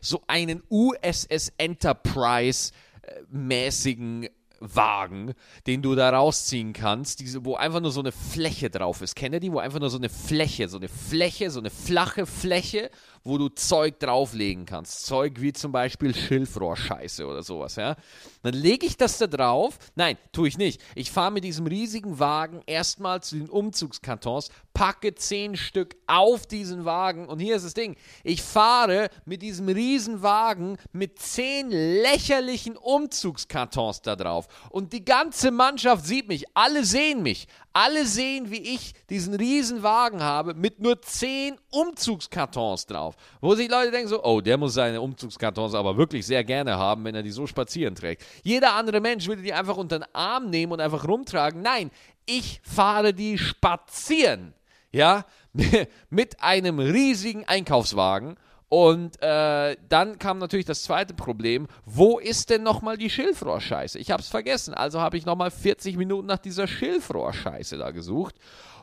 so 0.00 0.22
einen 0.26 0.62
USS 0.70 1.52
Enterprise 1.58 2.72
äh, 3.02 3.20
mäßigen 3.28 4.30
Wagen, 4.60 5.34
den 5.66 5.82
du 5.82 5.94
da 5.94 6.10
rausziehen 6.10 6.72
kannst, 6.72 7.20
diese, 7.20 7.44
wo 7.44 7.54
einfach 7.54 7.80
nur 7.80 7.90
so 7.90 8.00
eine 8.00 8.12
Fläche 8.12 8.70
drauf 8.70 9.02
ist. 9.02 9.14
Kennt 9.14 9.34
ihr 9.34 9.40
die? 9.40 9.52
Wo 9.52 9.58
einfach 9.58 9.80
nur 9.80 9.90
so 9.90 9.98
eine 9.98 10.08
Fläche, 10.08 10.68
so 10.68 10.78
eine 10.78 10.88
Fläche, 10.88 11.50
so 11.50 11.60
eine 11.60 11.70
flache 11.70 12.26
Fläche 12.26 12.90
wo 13.24 13.38
du 13.38 13.48
Zeug 13.48 13.98
drauflegen 13.98 14.66
kannst. 14.66 15.06
Zeug 15.06 15.40
wie 15.40 15.52
zum 15.52 15.72
Beispiel 15.72 16.14
Schilfrohrscheiße 16.14 17.26
oder 17.26 17.42
sowas, 17.42 17.76
ja. 17.76 17.96
Dann 18.42 18.54
lege 18.54 18.86
ich 18.86 18.96
das 18.96 19.18
da 19.18 19.26
drauf. 19.26 19.78
Nein, 19.94 20.16
tue 20.32 20.48
ich 20.48 20.58
nicht. 20.58 20.80
Ich 20.94 21.10
fahre 21.10 21.32
mit 21.32 21.44
diesem 21.44 21.66
riesigen 21.66 22.18
Wagen 22.18 22.62
erstmal 22.66 23.22
zu 23.22 23.36
den 23.36 23.48
Umzugskartons, 23.48 24.50
packe 24.72 25.14
zehn 25.14 25.56
Stück 25.56 25.96
auf 26.06 26.46
diesen 26.46 26.84
Wagen 26.84 27.28
und 27.28 27.40
hier 27.40 27.56
ist 27.56 27.64
das 27.64 27.74
Ding. 27.74 27.96
Ich 28.22 28.42
fahre 28.42 29.10
mit 29.24 29.42
diesem 29.42 29.68
riesen 29.68 30.22
Wagen 30.22 30.78
mit 30.92 31.18
zehn 31.18 31.70
lächerlichen 31.70 32.76
Umzugskartons 32.76 34.02
da 34.02 34.16
drauf 34.16 34.46
und 34.70 34.92
die 34.92 35.04
ganze 35.04 35.50
Mannschaft 35.50 36.06
sieht 36.06 36.28
mich. 36.28 36.44
Alle 36.54 36.84
sehen 36.84 37.22
mich. 37.22 37.48
Alle 37.72 38.06
sehen, 38.06 38.50
wie 38.50 38.74
ich 38.74 38.94
diesen 39.08 39.34
riesen 39.34 39.82
Wagen 39.82 40.22
habe 40.22 40.54
mit 40.54 40.80
nur 40.80 41.00
zehn 41.02 41.56
Umzugskartons 41.70 42.86
drauf. 42.86 43.14
Wo 43.40 43.54
sich 43.54 43.70
Leute 43.70 43.90
denken 43.90 44.08
so, 44.08 44.24
oh, 44.24 44.40
der 44.40 44.56
muss 44.56 44.74
seine 44.74 45.00
Umzugskartons 45.00 45.74
aber 45.74 45.96
wirklich 45.96 46.26
sehr 46.26 46.44
gerne 46.44 46.76
haben, 46.76 47.04
wenn 47.04 47.14
er 47.14 47.22
die 47.22 47.30
so 47.30 47.46
spazieren 47.46 47.94
trägt. 47.94 48.24
Jeder 48.42 48.74
andere 48.74 49.00
Mensch 49.00 49.26
würde 49.28 49.42
die 49.42 49.52
einfach 49.52 49.76
unter 49.76 49.98
den 49.98 50.14
Arm 50.14 50.50
nehmen 50.50 50.72
und 50.72 50.80
einfach 50.80 51.06
rumtragen. 51.06 51.62
Nein, 51.62 51.90
ich 52.26 52.60
fahre 52.62 53.14
die 53.14 53.38
spazieren. 53.38 54.54
Ja, 54.90 55.26
mit 56.10 56.42
einem 56.42 56.78
riesigen 56.78 57.44
Einkaufswagen 57.44 58.36
Und 58.68 59.22
äh, 59.22 59.76
dann 59.88 60.18
kam 60.18 60.38
natürlich 60.38 60.66
das 60.66 60.82
zweite 60.82 61.14
Problem, 61.14 61.68
wo 61.86 62.18
ist 62.18 62.50
denn 62.50 62.62
nochmal 62.62 62.98
die 62.98 63.08
Schilfrohrscheiße? 63.08 63.98
Ich 63.98 64.10
habe 64.10 64.22
es 64.22 64.28
vergessen, 64.28 64.74
also 64.74 65.00
habe 65.00 65.16
ich 65.16 65.24
nochmal 65.24 65.50
40 65.50 65.96
Minuten 65.96 66.26
nach 66.26 66.38
dieser 66.38 66.66
Schilfrohrscheiße 66.66 67.78
da 67.78 67.92
gesucht 67.92 68.34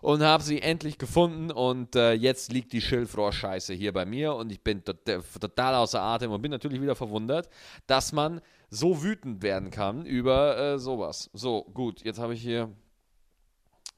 und 0.02 0.24
habe 0.24 0.42
sie 0.42 0.60
endlich 0.62 0.98
gefunden 0.98 1.52
und 1.52 1.96
äh, 1.96 2.14
jetzt 2.14 2.52
liegt 2.52 2.74
die 2.74 2.82
Schilfrohrscheiße 2.82 3.74
hier 3.74 3.94
bei 3.94 4.06
mir 4.06 4.34
und 4.34 4.52
ich 4.52 4.62
bin 4.62 4.84
total 4.84 5.76
außer 5.76 6.02
Atem 6.02 6.32
und 6.32 6.42
bin 6.42 6.52
natürlich 6.52 6.82
wieder 6.82 6.96
verwundert, 6.96 7.48
dass 7.86 8.12
man 8.12 8.42
so 8.72 9.04
wütend 9.04 9.44
werden 9.44 9.70
kann 9.70 10.06
über 10.06 10.58
äh, 10.58 10.80
sowas. 10.80 11.30
So, 11.34 11.64
gut, 11.74 12.04
jetzt 12.04 12.20
habe 12.20 12.34
ich 12.34 12.42
hier 12.42 12.72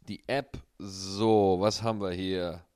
die 0.08 0.22
App. 0.28 0.58
So, 0.78 1.58
was 1.60 1.82
haben 1.82 2.02
wir 2.02 2.12
hier? 2.12 2.67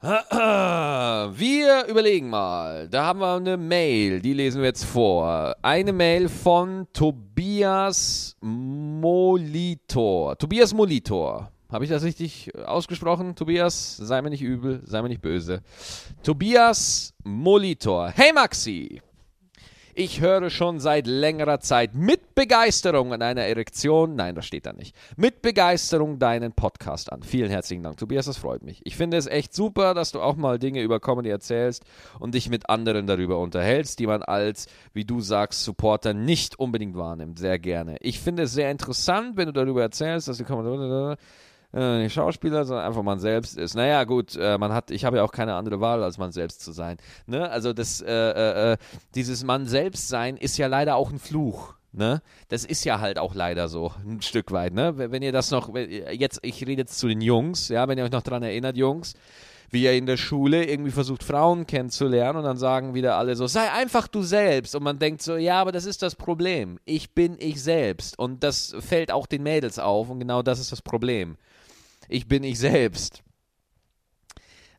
Wir 0.02 1.84
überlegen 1.86 2.30
mal. 2.30 2.88
Da 2.88 3.04
haben 3.04 3.20
wir 3.20 3.34
eine 3.34 3.58
Mail, 3.58 4.22
die 4.22 4.32
lesen 4.32 4.62
wir 4.62 4.68
jetzt 4.68 4.86
vor. 4.86 5.54
Eine 5.60 5.92
Mail 5.92 6.30
von 6.30 6.86
Tobias 6.94 8.34
Molitor. 8.40 10.38
Tobias 10.38 10.72
Molitor. 10.72 11.52
Habe 11.70 11.84
ich 11.84 11.90
das 11.90 12.02
richtig 12.02 12.50
ausgesprochen? 12.64 13.34
Tobias, 13.34 13.98
sei 13.98 14.22
mir 14.22 14.30
nicht 14.30 14.40
übel, 14.40 14.80
sei 14.84 15.02
mir 15.02 15.10
nicht 15.10 15.20
böse. 15.20 15.60
Tobias 16.22 17.12
Molitor. 17.22 18.08
Hey 18.08 18.32
Maxi! 18.32 19.02
Ich 19.94 20.20
höre 20.20 20.50
schon 20.50 20.78
seit 20.78 21.08
längerer 21.08 21.58
Zeit 21.58 21.94
mit 21.94 22.36
Begeisterung 22.36 23.12
an 23.12 23.22
einer 23.22 23.42
Erektion, 23.42 24.14
nein, 24.14 24.36
das 24.36 24.46
steht 24.46 24.66
da 24.66 24.72
nicht, 24.72 24.94
mit 25.16 25.42
Begeisterung 25.42 26.20
deinen 26.20 26.52
Podcast 26.52 27.12
an. 27.12 27.24
Vielen 27.24 27.50
herzlichen 27.50 27.82
Dank, 27.82 27.96
Tobias, 27.96 28.26
das 28.26 28.36
freut 28.36 28.62
mich. 28.62 28.80
Ich 28.84 28.96
finde 28.96 29.16
es 29.16 29.26
echt 29.26 29.52
super, 29.52 29.94
dass 29.94 30.12
du 30.12 30.20
auch 30.20 30.36
mal 30.36 30.60
Dinge 30.60 30.80
über 30.82 31.00
Comedy 31.00 31.28
erzählst 31.28 31.84
und 32.20 32.34
dich 32.34 32.48
mit 32.48 32.70
anderen 32.70 33.08
darüber 33.08 33.38
unterhältst, 33.38 33.98
die 33.98 34.06
man 34.06 34.22
als, 34.22 34.68
wie 34.92 35.04
du 35.04 35.20
sagst, 35.20 35.64
Supporter 35.64 36.14
nicht 36.14 36.58
unbedingt 36.58 36.96
wahrnimmt. 36.96 37.40
Sehr 37.40 37.58
gerne. 37.58 37.96
Ich 38.00 38.20
finde 38.20 38.44
es 38.44 38.52
sehr 38.52 38.70
interessant, 38.70 39.36
wenn 39.36 39.46
du 39.46 39.52
darüber 39.52 39.82
erzählst, 39.82 40.28
dass 40.28 40.36
die 40.36 40.44
Comedy 40.44 41.16
äh, 41.72 42.08
Schauspieler, 42.08 42.64
sondern 42.64 42.86
einfach 42.86 43.02
man 43.02 43.20
selbst 43.20 43.56
ist. 43.56 43.74
Naja, 43.74 44.04
gut, 44.04 44.36
äh, 44.36 44.58
man 44.58 44.72
hat, 44.72 44.90
ich 44.90 45.04
habe 45.04 45.18
ja 45.18 45.24
auch 45.24 45.32
keine 45.32 45.54
andere 45.54 45.80
Wahl, 45.80 46.02
als 46.02 46.18
man 46.18 46.32
selbst 46.32 46.62
zu 46.62 46.72
sein. 46.72 46.96
Ne? 47.26 47.48
Also 47.50 47.72
das, 47.72 48.00
äh, 48.00 48.10
äh, 48.10 48.72
äh 48.72 48.76
dieses 49.14 49.44
Mann 49.44 49.66
selbst 49.66 50.08
sein 50.08 50.36
ist 50.36 50.56
ja 50.56 50.66
leider 50.66 50.96
auch 50.96 51.10
ein 51.10 51.18
Fluch. 51.18 51.74
Ne? 51.92 52.22
Das 52.48 52.64
ist 52.64 52.84
ja 52.84 53.00
halt 53.00 53.18
auch 53.18 53.34
leider 53.34 53.68
so, 53.68 53.92
ein 54.06 54.22
Stück 54.22 54.52
weit, 54.52 54.74
ne? 54.74 54.96
Wenn 54.96 55.22
ihr 55.22 55.32
das 55.32 55.50
noch, 55.50 55.74
jetzt, 55.74 56.38
ich 56.42 56.60
rede 56.62 56.82
jetzt 56.82 56.98
zu 57.00 57.08
den 57.08 57.20
Jungs, 57.20 57.68
ja, 57.68 57.88
wenn 57.88 57.98
ihr 57.98 58.04
euch 58.04 58.12
noch 58.12 58.22
daran 58.22 58.44
erinnert, 58.44 58.76
Jungs, 58.76 59.14
wie 59.70 59.84
ihr 59.84 59.92
in 59.92 60.06
der 60.06 60.16
Schule 60.16 60.64
irgendwie 60.64 60.90
versucht, 60.90 61.22
Frauen 61.22 61.66
kennenzulernen 61.66 62.38
und 62.38 62.44
dann 62.44 62.56
sagen 62.56 62.94
wieder 62.94 63.16
alle 63.16 63.36
so, 63.36 63.46
sei 63.46 63.70
einfach 63.70 64.08
du 64.08 64.22
selbst. 64.22 64.74
Und 64.74 64.82
man 64.82 64.98
denkt 64.98 65.22
so, 65.22 65.36
ja, 65.36 65.60
aber 65.60 65.72
das 65.72 65.84
ist 65.84 66.02
das 66.02 66.14
Problem. 66.14 66.78
Ich 66.84 67.14
bin 67.14 67.36
ich 67.38 67.62
selbst. 67.62 68.18
Und 68.18 68.42
das 68.42 68.74
fällt 68.80 69.12
auch 69.12 69.26
den 69.26 69.42
Mädels 69.42 69.78
auf 69.78 70.10
und 70.10 70.20
genau 70.20 70.42
das 70.42 70.58
ist 70.58 70.72
das 70.72 70.82
Problem 70.82 71.36
ich 72.10 72.26
bin 72.26 72.44
ich 72.44 72.58
selbst. 72.58 73.22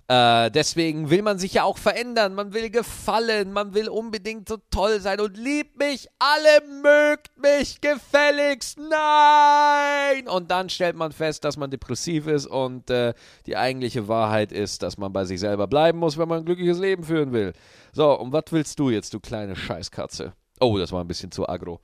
Äh, 0.07 0.51
deswegen 0.51 1.09
will 1.09 1.21
man 1.21 1.39
sich 1.39 1.53
ja 1.53 1.63
auch 1.63 1.77
verändern, 1.77 2.33
man 2.33 2.53
will 2.53 2.69
gefallen, 2.69 3.53
man 3.53 3.73
will 3.73 3.87
unbedingt 3.87 4.49
so 4.49 4.57
toll 4.69 4.99
sein 4.99 5.19
und 5.19 5.37
liebt 5.37 5.77
mich, 5.77 6.07
alle 6.19 6.61
mögt 6.81 7.37
mich 7.41 7.79
gefälligst, 7.79 8.77
nein! 8.77 10.27
Und 10.27 10.51
dann 10.51 10.69
stellt 10.69 10.95
man 10.95 11.11
fest, 11.11 11.45
dass 11.45 11.55
man 11.55 11.71
depressiv 11.71 12.27
ist 12.27 12.45
und 12.45 12.89
äh, 12.89 13.13
die 13.45 13.55
eigentliche 13.55 14.07
Wahrheit 14.07 14.51
ist, 14.51 14.83
dass 14.83 14.97
man 14.97 15.13
bei 15.13 15.23
sich 15.25 15.39
selber 15.39 15.67
bleiben 15.67 15.99
muss, 15.99 16.17
wenn 16.17 16.27
man 16.27 16.39
ein 16.39 16.45
glückliches 16.45 16.79
Leben 16.79 17.03
führen 17.03 17.31
will. 17.31 17.53
So, 17.93 18.19
und 18.19 18.33
was 18.33 18.45
willst 18.51 18.79
du 18.79 18.89
jetzt, 18.89 19.13
du 19.13 19.19
kleine 19.19 19.55
Scheißkatze? 19.55 20.33
Oh, 20.59 20.77
das 20.77 20.91
war 20.91 21.03
ein 21.03 21.07
bisschen 21.07 21.31
zu 21.31 21.47
aggro 21.47 21.79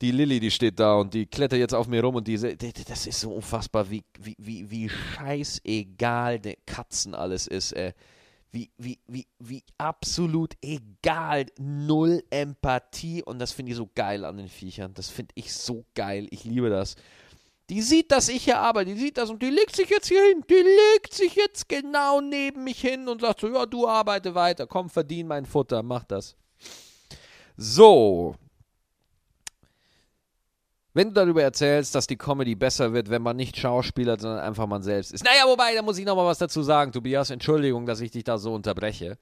die 0.00 0.10
Lilly, 0.10 0.40
die 0.40 0.50
steht 0.50 0.78
da 0.80 0.94
und 0.94 1.14
die 1.14 1.26
klettert 1.26 1.58
jetzt 1.58 1.74
auf 1.74 1.86
mir 1.86 2.02
rum 2.02 2.16
und 2.16 2.26
diese, 2.26 2.56
das 2.56 3.06
ist 3.06 3.20
so 3.20 3.32
unfassbar, 3.32 3.90
wie, 3.90 4.02
wie, 4.18 4.36
wie, 4.38 4.70
wie 4.70 4.88
scheißegal 4.88 6.40
der 6.40 6.56
Katzen 6.66 7.14
alles 7.14 7.46
ist, 7.46 7.72
ey. 7.72 7.92
Wie, 8.50 8.70
wie, 8.78 9.00
wie, 9.08 9.26
wie 9.40 9.64
absolut 9.78 10.54
egal, 10.62 11.46
null 11.58 12.22
Empathie 12.30 13.20
und 13.24 13.40
das 13.40 13.50
finde 13.50 13.72
ich 13.72 13.76
so 13.76 13.90
geil 13.96 14.24
an 14.24 14.36
den 14.36 14.48
Viechern. 14.48 14.94
Das 14.94 15.10
finde 15.10 15.32
ich 15.34 15.52
so 15.52 15.84
geil, 15.96 16.28
ich 16.30 16.44
liebe 16.44 16.70
das. 16.70 16.94
Die 17.68 17.82
sieht, 17.82 18.12
dass 18.12 18.28
ich 18.28 18.44
hier 18.44 18.60
arbeite, 18.60 18.94
die 18.94 19.00
sieht 19.00 19.16
das 19.16 19.30
und 19.30 19.42
die 19.42 19.50
legt 19.50 19.74
sich 19.74 19.90
jetzt 19.90 20.06
hier 20.06 20.22
hin. 20.22 20.44
Die 20.48 20.54
legt 20.54 21.14
sich 21.14 21.34
jetzt 21.34 21.68
genau 21.68 22.20
neben 22.20 22.62
mich 22.62 22.80
hin 22.80 23.08
und 23.08 23.22
sagt 23.22 23.40
so, 23.40 23.52
ja, 23.52 23.66
du 23.66 23.88
arbeite 23.88 24.36
weiter, 24.36 24.68
komm, 24.68 24.88
verdien 24.88 25.26
mein 25.26 25.46
Futter, 25.46 25.82
mach 25.82 26.04
das. 26.04 26.36
So, 27.56 28.36
wenn 30.94 31.08
du 31.08 31.14
darüber 31.14 31.42
erzählst, 31.42 31.94
dass 31.94 32.06
die 32.06 32.16
Comedy 32.16 32.54
besser 32.54 32.92
wird, 32.92 33.10
wenn 33.10 33.20
man 33.22 33.36
nicht 33.36 33.56
Schauspieler, 33.56 34.18
sondern 34.18 34.40
einfach 34.40 34.66
man 34.66 34.82
selbst 34.82 35.12
ist. 35.12 35.24
Naja, 35.24 35.42
wobei, 35.46 35.74
da 35.74 35.82
muss 35.82 35.98
ich 35.98 36.06
noch 36.06 36.16
mal 36.16 36.24
was 36.24 36.38
dazu 36.38 36.62
sagen, 36.62 36.92
Tobias. 36.92 37.30
Entschuldigung, 37.30 37.84
dass 37.84 38.00
ich 38.00 38.12
dich 38.12 38.24
da 38.24 38.38
so 38.38 38.54
unterbreche. 38.54 39.18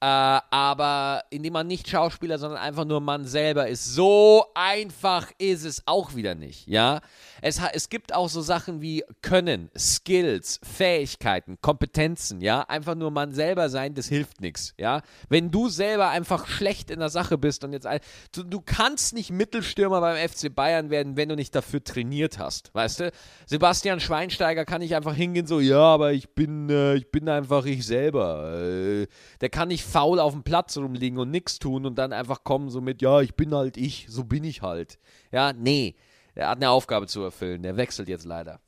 Äh, 0.00 0.06
aber 0.06 1.24
indem 1.30 1.54
man 1.54 1.66
nicht 1.66 1.88
Schauspieler, 1.88 2.38
sondern 2.38 2.60
einfach 2.60 2.84
nur 2.84 3.00
Mann 3.00 3.24
selber 3.24 3.66
ist. 3.66 3.84
So 3.84 4.44
einfach 4.54 5.32
ist 5.38 5.64
es 5.64 5.82
auch 5.86 6.14
wieder 6.14 6.36
nicht, 6.36 6.68
ja. 6.68 7.00
Es, 7.42 7.60
es 7.72 7.88
gibt 7.88 8.14
auch 8.14 8.28
so 8.28 8.40
Sachen 8.40 8.80
wie 8.80 9.04
Können, 9.22 9.70
Skills, 9.76 10.60
Fähigkeiten, 10.62 11.58
Kompetenzen, 11.60 12.40
ja. 12.40 12.60
Einfach 12.60 12.94
nur 12.94 13.10
Mann 13.10 13.32
selber 13.32 13.70
sein, 13.70 13.94
das 13.94 14.06
hilft 14.06 14.40
nichts, 14.40 14.72
ja. 14.78 15.02
Wenn 15.28 15.50
du 15.50 15.68
selber 15.68 16.10
einfach 16.10 16.46
schlecht 16.46 16.92
in 16.92 17.00
der 17.00 17.08
Sache 17.08 17.36
bist 17.36 17.64
und 17.64 17.72
jetzt, 17.72 17.88
du, 18.30 18.44
du 18.44 18.60
kannst 18.60 19.14
nicht 19.14 19.32
Mittelstürmer 19.32 20.00
beim 20.00 20.28
FC 20.28 20.54
Bayern 20.54 20.90
werden, 20.90 21.16
wenn 21.16 21.28
du 21.28 21.34
nicht 21.34 21.56
dafür 21.56 21.82
trainiert 21.82 22.38
hast, 22.38 22.72
weißt 22.72 23.00
du. 23.00 23.12
Sebastian 23.46 23.98
Schweinsteiger 23.98 24.64
kann 24.64 24.80
nicht 24.80 24.94
einfach 24.94 25.16
hingehen 25.16 25.48
so, 25.48 25.58
ja, 25.58 25.80
aber 25.80 26.12
ich 26.12 26.28
bin, 26.28 26.70
äh, 26.70 26.94
ich 26.94 27.10
bin 27.10 27.28
einfach 27.28 27.64
ich 27.64 27.84
selber. 27.84 28.52
Äh, 28.62 29.08
der 29.40 29.48
kann 29.48 29.66
nicht 29.66 29.87
faul 29.88 30.20
auf 30.20 30.32
dem 30.32 30.42
Platz 30.42 30.76
rumliegen 30.76 31.18
und 31.18 31.30
nichts 31.30 31.58
tun 31.58 31.86
und 31.86 31.96
dann 31.96 32.12
einfach 32.12 32.44
kommen 32.44 32.70
so 32.70 32.80
mit, 32.80 33.02
ja, 33.02 33.20
ich 33.20 33.34
bin 33.34 33.54
halt 33.54 33.76
ich, 33.76 34.06
so 34.08 34.24
bin 34.24 34.44
ich 34.44 34.62
halt. 34.62 34.98
Ja, 35.32 35.52
nee, 35.52 35.96
er 36.34 36.50
hat 36.50 36.58
eine 36.58 36.70
Aufgabe 36.70 37.06
zu 37.06 37.22
erfüllen, 37.22 37.62
der 37.62 37.76
wechselt 37.76 38.08
jetzt 38.08 38.24
leider 38.24 38.60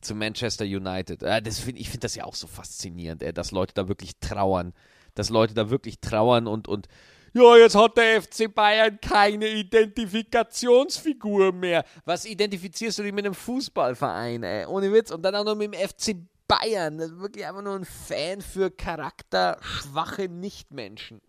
zu 0.00 0.14
Manchester 0.14 0.64
United. 0.64 1.22
Ja, 1.22 1.40
das 1.40 1.58
find, 1.58 1.78
ich 1.78 1.88
finde 1.88 2.04
das 2.04 2.14
ja 2.14 2.24
auch 2.24 2.34
so 2.34 2.46
faszinierend, 2.46 3.22
ey, 3.22 3.32
dass 3.32 3.50
Leute 3.50 3.74
da 3.74 3.88
wirklich 3.88 4.12
trauern, 4.20 4.72
dass 5.14 5.30
Leute 5.30 5.54
da 5.54 5.68
wirklich 5.68 6.00
trauern 6.00 6.46
und, 6.46 6.68
und 6.68 6.88
ja, 7.34 7.56
jetzt 7.56 7.74
hat 7.74 7.98
der 7.98 8.22
FC 8.22 8.54
Bayern 8.54 8.98
keine 8.98 9.48
Identifikationsfigur 9.48 11.52
mehr. 11.52 11.84
Was 12.06 12.24
identifizierst 12.24 12.98
du 12.98 13.02
dich 13.02 13.12
mit 13.12 13.26
einem 13.26 13.34
Fußballverein, 13.34 14.42
ey? 14.42 14.64
Ohne 14.64 14.90
Witz. 14.90 15.10
Und 15.10 15.22
dann 15.22 15.34
auch 15.34 15.44
noch 15.44 15.54
mit 15.54 15.74
dem 15.74 15.78
FC 15.78 16.16
Bayern. 16.48 16.98
Das 16.98 17.10
ist 17.10 17.18
wirklich 17.18 17.46
einfach 17.46 17.62
nur 17.62 17.76
ein 17.76 17.84
Fan 17.84 18.40
für 18.40 18.70
charakterschwache 18.70 20.28
Nichtmenschen. 20.28 21.20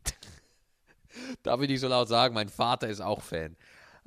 Darf 1.44 1.62
ich 1.62 1.70
nicht 1.70 1.82
so 1.82 1.88
laut 1.88 2.08
sagen, 2.08 2.34
mein 2.34 2.50
Vater 2.50 2.88
ist 2.88 3.02
auch 3.02 3.22
Fan. 3.22 3.56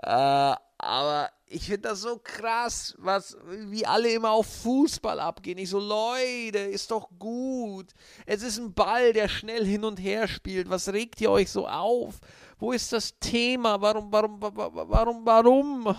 Äh, 0.02 0.55
aber 0.79 1.31
ich 1.47 1.67
finde 1.67 1.88
das 1.88 2.00
so 2.00 2.19
krass, 2.23 2.95
was, 2.99 3.37
wie 3.45 3.85
alle 3.85 4.11
immer 4.12 4.31
auf 4.31 4.47
Fußball 4.62 5.21
abgehen. 5.21 5.59
Ich 5.59 5.69
so, 5.71 5.79
Leute, 5.79 6.59
ist 6.59 6.90
doch 6.90 7.11
gut. 7.19 7.93
Es 8.25 8.43
ist 8.43 8.59
ein 8.59 8.73
Ball, 8.73 9.12
der 9.12 9.29
schnell 9.29 9.67
hin 9.67 9.85
und 9.85 9.99
her 9.99 10.26
spielt. 10.26 10.71
Was 10.71 10.90
regt 10.90 11.21
ihr 11.21 11.31
euch 11.31 11.50
so 11.50 11.69
auf? 11.69 12.21
Wo 12.59 12.73
ist 12.73 12.93
das 12.93 13.19
Thema? 13.19 13.81
Warum, 13.81 14.11
warum, 14.11 14.40
warum, 14.40 15.26
warum? 15.26 15.97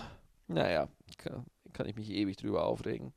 Naja, 0.48 0.88
kann, 1.18 1.44
kann 1.72 1.86
ich 1.86 1.94
mich 1.94 2.10
ewig 2.10 2.36
drüber 2.36 2.64
aufregen. 2.64 3.12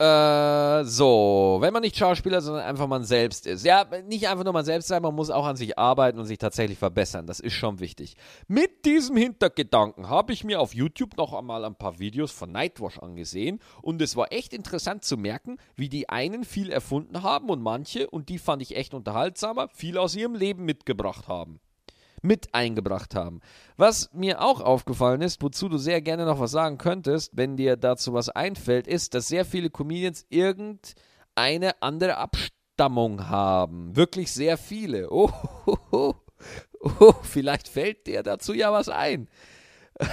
Äh, 0.00 0.84
so, 0.84 1.58
wenn 1.60 1.72
man 1.72 1.82
nicht 1.82 1.96
Schauspieler, 1.96 2.40
sondern 2.40 2.62
einfach 2.62 2.86
man 2.86 3.02
selbst 3.02 3.48
ist. 3.48 3.64
Ja, 3.64 3.84
nicht 4.06 4.28
einfach 4.28 4.44
nur 4.44 4.52
man 4.52 4.64
selbst 4.64 4.86
sein, 4.86 5.02
man 5.02 5.14
muss 5.14 5.28
auch 5.28 5.44
an 5.44 5.56
sich 5.56 5.76
arbeiten 5.76 6.20
und 6.20 6.26
sich 6.26 6.38
tatsächlich 6.38 6.78
verbessern. 6.78 7.26
Das 7.26 7.40
ist 7.40 7.54
schon 7.54 7.80
wichtig. 7.80 8.16
Mit 8.46 8.84
diesem 8.84 9.16
Hintergedanken 9.16 10.08
habe 10.08 10.32
ich 10.32 10.44
mir 10.44 10.60
auf 10.60 10.72
YouTube 10.72 11.16
noch 11.16 11.32
einmal 11.32 11.64
ein 11.64 11.74
paar 11.74 11.98
Videos 11.98 12.30
von 12.30 12.52
Nightwash 12.52 13.00
angesehen 13.00 13.58
und 13.82 14.00
es 14.00 14.14
war 14.14 14.32
echt 14.32 14.52
interessant 14.52 15.02
zu 15.02 15.16
merken, 15.16 15.58
wie 15.74 15.88
die 15.88 16.08
einen 16.08 16.44
viel 16.44 16.70
erfunden 16.70 17.24
haben 17.24 17.48
und 17.50 17.60
manche, 17.60 18.08
und 18.08 18.28
die 18.28 18.38
fand 18.38 18.62
ich 18.62 18.76
echt 18.76 18.94
unterhaltsamer, 18.94 19.68
viel 19.74 19.98
aus 19.98 20.14
ihrem 20.14 20.36
Leben 20.36 20.64
mitgebracht 20.64 21.26
haben 21.26 21.58
mit 22.22 22.54
eingebracht 22.54 23.14
haben. 23.14 23.40
Was 23.76 24.10
mir 24.12 24.42
auch 24.42 24.60
aufgefallen 24.60 25.22
ist, 25.22 25.42
wozu 25.42 25.68
du 25.68 25.78
sehr 25.78 26.00
gerne 26.00 26.24
noch 26.24 26.40
was 26.40 26.50
sagen 26.50 26.78
könntest, 26.78 27.36
wenn 27.36 27.56
dir 27.56 27.76
dazu 27.76 28.12
was 28.12 28.28
einfällt, 28.28 28.86
ist, 28.86 29.14
dass 29.14 29.28
sehr 29.28 29.44
viele 29.44 29.70
Comedians 29.70 30.26
irgendeine 30.28 31.80
andere 31.80 32.16
Abstammung 32.16 33.28
haben. 33.28 33.96
Wirklich 33.96 34.32
sehr 34.32 34.56
viele. 34.58 35.10
Oh, 35.10 35.30
oh, 35.66 35.76
oh, 35.90 36.14
oh 37.00 37.14
vielleicht 37.22 37.68
fällt 37.68 38.06
dir 38.06 38.22
dazu 38.22 38.52
ja 38.52 38.72
was 38.72 38.88
ein. 38.88 39.28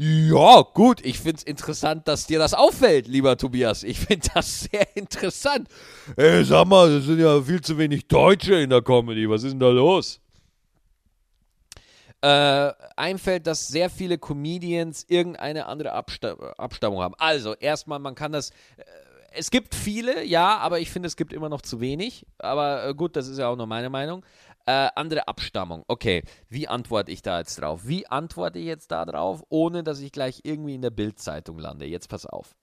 Ja, 0.00 0.62
gut, 0.74 1.04
ich 1.04 1.18
finde 1.18 1.38
es 1.38 1.42
interessant, 1.42 2.06
dass 2.06 2.28
dir 2.28 2.38
das 2.38 2.54
auffällt, 2.54 3.08
lieber 3.08 3.36
Tobias. 3.36 3.82
Ich 3.82 3.98
finde 3.98 4.28
das 4.32 4.60
sehr 4.70 4.86
interessant. 4.96 5.68
Ey, 6.16 6.44
sag 6.44 6.68
mal, 6.68 6.88
es 6.92 7.06
sind 7.06 7.18
ja 7.18 7.42
viel 7.42 7.60
zu 7.60 7.76
wenig 7.78 8.06
Deutsche 8.06 8.54
in 8.54 8.70
der 8.70 8.80
Comedy. 8.80 9.28
Was 9.28 9.42
ist 9.42 9.50
denn 9.50 9.58
da 9.58 9.70
los? 9.70 10.20
Äh, 12.20 12.72
einfällt, 12.94 13.48
dass 13.48 13.66
sehr 13.66 13.90
viele 13.90 14.18
Comedians 14.18 15.04
irgendeine 15.08 15.66
andere 15.66 15.90
Absta 15.92 16.34
Abstammung 16.56 17.00
haben. 17.00 17.14
Also, 17.18 17.54
erstmal, 17.54 17.98
man 17.98 18.14
kann 18.14 18.30
das. 18.30 18.50
Äh, 18.50 18.84
es 19.32 19.50
gibt 19.50 19.74
viele, 19.74 20.24
ja, 20.24 20.58
aber 20.58 20.78
ich 20.78 20.90
finde, 20.90 21.08
es 21.08 21.16
gibt 21.16 21.32
immer 21.32 21.48
noch 21.48 21.60
zu 21.60 21.80
wenig. 21.80 22.24
Aber 22.38 22.86
äh, 22.86 22.94
gut, 22.94 23.16
das 23.16 23.26
ist 23.26 23.38
ja 23.38 23.48
auch 23.48 23.56
nur 23.56 23.66
meine 23.66 23.90
Meinung. 23.90 24.24
Äh, 24.68 24.90
andere 24.96 25.26
Abstammung. 25.28 25.82
Okay, 25.88 26.22
wie 26.50 26.68
antworte 26.68 27.10
ich 27.10 27.22
da 27.22 27.38
jetzt 27.38 27.58
drauf? 27.58 27.86
Wie 27.86 28.06
antworte 28.06 28.58
ich 28.58 28.66
jetzt 28.66 28.90
da 28.90 29.06
drauf, 29.06 29.42
ohne 29.48 29.82
dass 29.82 29.98
ich 30.00 30.12
gleich 30.12 30.40
irgendwie 30.42 30.74
in 30.74 30.82
der 30.82 30.90
Bildzeitung 30.90 31.58
lande? 31.58 31.86
Jetzt 31.86 32.10
pass 32.10 32.26
auf. 32.26 32.54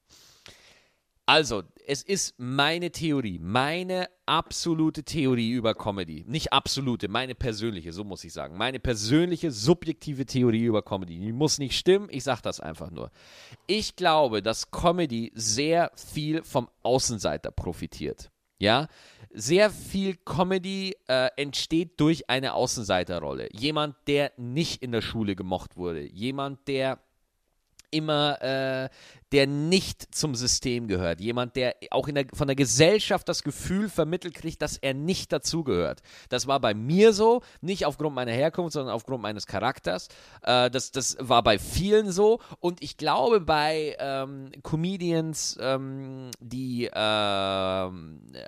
Also, 1.25 1.63
es 1.88 2.03
ist 2.03 2.35
meine 2.38 2.91
Theorie, 2.91 3.39
meine 3.39 4.07
absolute 4.27 5.03
Theorie 5.03 5.50
über 5.50 5.74
Comedy. 5.74 6.24
Nicht 6.27 6.53
absolute, 6.53 7.07
meine 7.07 7.33
persönliche, 7.33 7.91
so 7.91 8.03
muss 8.03 8.24
ich 8.24 8.33
sagen. 8.33 8.55
Meine 8.55 8.79
persönliche, 8.79 9.50
subjektive 9.50 10.27
Theorie 10.27 10.65
über 10.65 10.83
Comedy. 10.83 11.17
Die 11.17 11.33
muss 11.33 11.57
nicht 11.57 11.75
stimmen, 11.75 12.09
ich 12.12 12.24
sage 12.24 12.41
das 12.43 12.59
einfach 12.59 12.91
nur. 12.91 13.09
Ich 13.65 13.95
glaube, 13.95 14.43
dass 14.43 14.69
Comedy 14.69 15.31
sehr 15.33 15.91
viel 15.95 16.43
vom 16.43 16.69
Außenseiter 16.83 17.50
profitiert. 17.50 18.29
Ja, 18.59 18.88
sehr 19.36 19.70
viel 19.70 20.15
Comedy 20.15 20.96
äh, 21.08 21.30
entsteht 21.36 22.00
durch 22.00 22.30
eine 22.30 22.54
Außenseiterrolle. 22.54 23.50
Jemand, 23.51 23.96
der 24.08 24.32
nicht 24.38 24.82
in 24.82 24.92
der 24.92 25.01
Schule 25.01 25.36
gemocht 25.36 25.75
wurde. 25.75 26.01
Jemand, 26.01 26.68
der 26.68 27.00
immer 27.92 28.42
äh, 28.42 28.89
der 29.36 29.48
nicht 29.48 30.15
zum 30.15 30.34
System 30.34 30.88
gehört. 30.88 31.20
Jemand, 31.20 31.58
der 31.58 31.75
auch 31.92 32.10
der, 32.10 32.25
von 32.34 32.48
der 32.48 32.56
Gesellschaft 32.56 33.27
das 33.27 33.44
Gefühl 33.44 33.89
vermittelt 33.89 34.34
kriegt, 34.34 34.62
dass 34.62 34.77
er 34.77 34.94
nicht 34.94 35.34
dazugehört. 35.34 36.01
Das 36.30 36.48
war 36.48 36.62
bei 36.62 36.74
mir 36.74 37.12
so, 37.12 37.42
nicht 37.60 37.86
aufgrund 37.86 38.15
meiner 38.15 38.32
Herkunft, 38.32 38.72
sondern 38.72 38.96
aufgrund 38.96 39.22
meines 39.22 39.46
Charakters. 39.46 40.08
Äh, 40.42 40.72
das, 40.72 40.92
das 40.92 41.18
war 41.20 41.44
bei 41.44 41.60
vielen 41.60 42.13
so. 42.13 42.39
Und 42.62 42.82
ich 42.82 42.96
glaube, 42.96 43.42
bei 43.42 43.98
ähm, 44.00 44.51
Comedians, 44.63 45.58
ähm, 45.60 46.32
die 46.39 46.86
äh, 46.86 47.92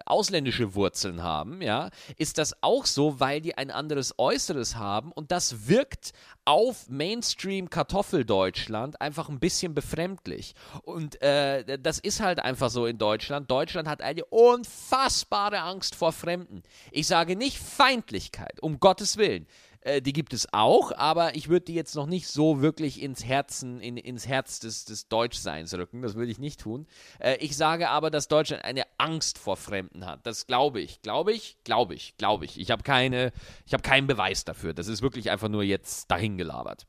ausländische 0.06 0.74
Wurzeln 0.74 1.22
haben, 1.22 1.62
ja, 1.62 1.90
ist 2.16 2.38
das 2.38 2.64
auch 2.64 2.86
so, 2.86 3.20
weil 3.20 3.42
die 3.42 3.58
ein 3.58 3.72
anderes 3.72 4.14
Äußeres 4.18 4.78
haben 4.78 5.12
und 5.12 5.34
das 5.34 5.68
wirkt 5.68 6.14
auf 6.46 6.88
Mainstream 6.88 7.70
Kartoffeldeutschland 7.70 9.02
einfach 9.02 9.28
ein 9.28 9.42
bisschen 9.42 9.74
befremdlich. 9.74 10.56
Und 10.84 11.22
äh, 11.22 11.80
das 11.80 12.00
ist 12.00 12.20
halt 12.20 12.40
einfach 12.40 12.70
so 12.70 12.86
in 12.86 12.98
Deutschland. 12.98 13.50
Deutschland 13.50 13.88
hat 13.88 14.02
eine 14.02 14.26
unfassbare 14.26 15.62
Angst 15.62 15.96
vor 15.96 16.12
Fremden. 16.12 16.64
Ich 16.92 17.08
sage 17.08 17.36
nicht 17.36 17.58
Feindlichkeit, 17.60 18.60
um 18.62 18.80
Gottes 18.80 19.18
Willen. 19.18 19.48
Äh, 19.82 20.02
die 20.02 20.14
gibt 20.14 20.34
es 20.34 20.48
auch, 20.52 20.92
aber 20.92 21.36
ich 21.36 21.48
würde 21.48 21.66
die 21.66 21.74
jetzt 21.74 21.96
noch 21.96 22.08
nicht 22.08 22.28
so 22.28 22.62
wirklich 22.62 23.02
ins 23.02 23.24
Herzen, 23.24 23.80
in, 23.80 23.96
ins 23.98 24.28
Herz 24.28 24.60
des, 24.60 24.86
des 24.86 25.08
Deutschseins 25.08 25.74
rücken. 25.74 26.02
Das 26.02 26.16
würde 26.16 26.32
ich 26.32 26.40
nicht 26.40 26.60
tun. 26.60 26.88
Äh, 27.20 27.38
ich 27.38 27.56
sage 27.56 27.90
aber, 27.90 28.12
dass 28.12 28.28
Deutschland 28.28 28.66
eine 28.66 28.84
Angst 28.98 29.38
vor 29.38 29.56
Fremden 29.56 30.06
hat. 30.06 30.26
Das 30.26 30.46
glaube 30.48 30.82
ich. 30.82 31.02
Glaube 31.02 31.34
ich, 31.34 31.58
glaube 31.64 31.96
ich, 31.96 32.18
glaube 32.18 32.46
ich. 32.46 32.60
Ich 32.60 32.72
habe 32.72 32.84
keine, 32.84 33.32
ich 33.66 33.74
habe 33.74 33.84
keinen 33.84 34.08
Beweis 34.08 34.44
dafür. 34.44 34.74
Das 34.74 34.88
ist 34.88 35.02
wirklich 35.02 35.32
einfach 35.32 35.50
nur 35.50 35.64
jetzt 35.64 36.12
dahingelabert. 36.12 36.86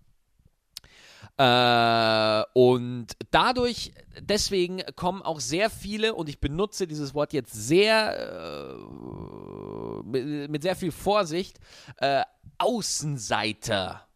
Äh, 1.38 2.42
und 2.52 3.06
dadurch, 3.30 3.92
deswegen 4.20 4.82
kommen 4.96 5.22
auch 5.22 5.38
sehr 5.38 5.70
viele, 5.70 6.14
und 6.14 6.28
ich 6.28 6.40
benutze 6.40 6.88
dieses 6.88 7.14
Wort 7.14 7.32
jetzt 7.32 7.52
sehr, 7.52 8.74
äh, 8.74 8.74
mit, 10.02 10.50
mit, 10.50 10.62
sehr 10.62 10.74
viel 10.74 10.90
Vorsicht, 10.90 11.60
äh, 11.98 12.22
Außenseiter 12.58 14.07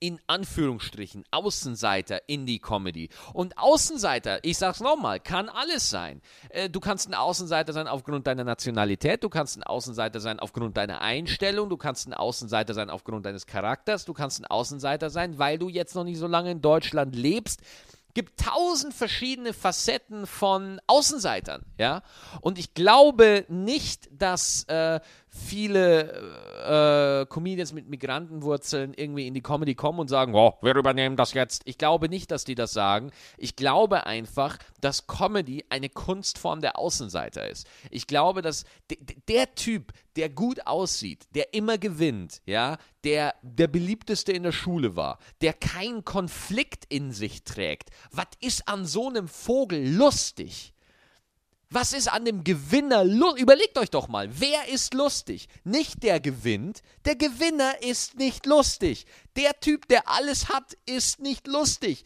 in 0.00 0.18
Anführungsstrichen 0.26 1.24
Außenseiter 1.30 2.22
in 2.26 2.46
die 2.46 2.58
Comedy. 2.58 3.10
Und 3.34 3.56
Außenseiter, 3.58 4.42
ich 4.42 4.58
sag's 4.58 4.80
nochmal, 4.80 5.20
kann 5.20 5.48
alles 5.48 5.90
sein. 5.90 6.22
Äh, 6.48 6.70
du 6.70 6.80
kannst 6.80 7.08
ein 7.08 7.14
Außenseiter 7.14 7.72
sein 7.72 7.86
aufgrund 7.86 8.26
deiner 8.26 8.44
Nationalität, 8.44 9.22
du 9.22 9.28
kannst 9.28 9.58
ein 9.58 9.62
Außenseiter 9.62 10.18
sein 10.20 10.40
aufgrund 10.40 10.76
deiner 10.76 11.02
Einstellung, 11.02 11.68
du 11.68 11.76
kannst 11.76 12.08
ein 12.08 12.14
Außenseiter 12.14 12.74
sein 12.74 12.90
aufgrund 12.90 13.26
deines 13.26 13.46
Charakters, 13.46 14.06
du 14.06 14.14
kannst 14.14 14.40
ein 14.40 14.46
Außenseiter 14.46 15.10
sein, 15.10 15.38
weil 15.38 15.58
du 15.58 15.68
jetzt 15.68 15.94
noch 15.94 16.04
nicht 16.04 16.18
so 16.18 16.26
lange 16.26 16.50
in 16.50 16.62
Deutschland 16.62 17.14
lebst 17.14 17.60
gibt 18.14 18.40
tausend 18.40 18.94
verschiedene 18.94 19.52
Facetten 19.52 20.26
von 20.26 20.80
Außenseitern, 20.86 21.64
ja. 21.78 22.02
Und 22.40 22.58
ich 22.58 22.74
glaube 22.74 23.44
nicht, 23.48 24.08
dass 24.12 24.64
äh, 24.64 25.00
viele 25.30 27.22
äh, 27.22 27.26
Comedians 27.26 27.72
mit 27.72 27.88
Migrantenwurzeln 27.88 28.94
irgendwie 28.94 29.26
in 29.26 29.34
die 29.34 29.42
Comedy 29.42 29.74
kommen 29.74 30.00
und 30.00 30.08
sagen, 30.08 30.34
oh, 30.34 30.54
wir 30.60 30.74
übernehmen 30.74 31.16
das 31.16 31.34
jetzt. 31.34 31.62
Ich 31.64 31.78
glaube 31.78 32.08
nicht, 32.08 32.30
dass 32.30 32.44
die 32.44 32.54
das 32.54 32.72
sagen. 32.72 33.12
Ich 33.38 33.56
glaube 33.56 34.06
einfach, 34.06 34.58
dass 34.80 35.06
Comedy 35.06 35.64
eine 35.68 35.88
Kunstform 35.88 36.60
der 36.60 36.78
Außenseiter 36.78 37.48
ist. 37.48 37.66
Ich 37.90 38.06
glaube, 38.06 38.42
dass 38.42 38.64
der 39.28 39.54
Typ, 39.54 39.92
der 40.16 40.28
gut 40.28 40.66
aussieht, 40.66 41.28
der 41.34 41.54
immer 41.54 41.78
gewinnt, 41.78 42.42
ja, 42.44 42.78
der 43.04 43.34
der 43.42 43.68
beliebteste 43.68 44.32
in 44.32 44.42
der 44.42 44.52
Schule 44.52 44.96
war, 44.96 45.18
der 45.40 45.52
keinen 45.52 46.04
Konflikt 46.04 46.84
in 46.88 47.12
sich 47.12 47.44
trägt. 47.44 47.90
Was 48.10 48.26
ist 48.40 48.68
an 48.68 48.84
so 48.84 49.08
einem 49.08 49.28
Vogel 49.28 49.88
lustig? 49.94 50.74
Was 51.72 51.92
ist 51.92 52.10
an 52.10 52.24
dem 52.24 52.42
Gewinner 52.42 53.04
lustig? 53.04 53.42
Überlegt 53.42 53.78
euch 53.78 53.90
doch 53.90 54.08
mal, 54.08 54.28
wer 54.40 54.66
ist 54.66 54.92
lustig? 54.92 55.46
Nicht 55.62 56.02
der 56.02 56.18
gewinnt. 56.18 56.82
Der 57.04 57.14
Gewinner 57.14 57.80
ist 57.80 58.18
nicht 58.18 58.44
lustig. 58.44 59.06
Der 59.36 59.60
Typ, 59.60 59.86
der 59.86 60.08
alles 60.08 60.48
hat, 60.48 60.76
ist 60.84 61.20
nicht 61.20 61.46
lustig. 61.46 62.04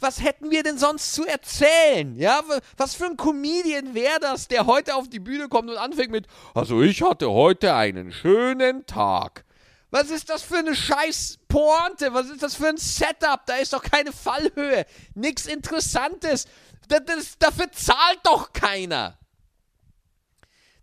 Was 0.00 0.22
hätten 0.22 0.50
wir 0.50 0.62
denn 0.62 0.78
sonst 0.78 1.12
zu 1.12 1.26
erzählen? 1.26 2.16
Ja, 2.16 2.42
was 2.78 2.94
für 2.94 3.04
ein 3.04 3.18
Comedian 3.18 3.92
wäre 3.92 4.20
das, 4.20 4.48
der 4.48 4.64
heute 4.64 4.94
auf 4.94 5.06
die 5.06 5.20
Bühne 5.20 5.48
kommt 5.48 5.68
und 5.68 5.76
anfängt 5.76 6.10
mit, 6.10 6.26
also 6.54 6.80
ich 6.80 7.02
hatte 7.02 7.30
heute 7.30 7.74
einen 7.74 8.10
schönen 8.10 8.86
Tag. 8.86 9.44
Was 9.90 10.10
ist 10.10 10.28
das 10.28 10.42
für 10.42 10.58
eine 10.58 10.74
scheiß 10.74 11.38
Pointe? 11.48 12.12
Was 12.12 12.28
ist 12.28 12.42
das 12.42 12.56
für 12.56 12.68
ein 12.68 12.76
Setup? 12.76 13.40
Da 13.46 13.56
ist 13.56 13.72
doch 13.72 13.82
keine 13.82 14.12
Fallhöhe. 14.12 14.84
Nichts 15.14 15.46
Interessantes. 15.46 16.44
Das, 16.88 17.38
dafür 17.38 17.70
zahlt 17.72 18.20
doch 18.24 18.52
keiner. 18.52 19.18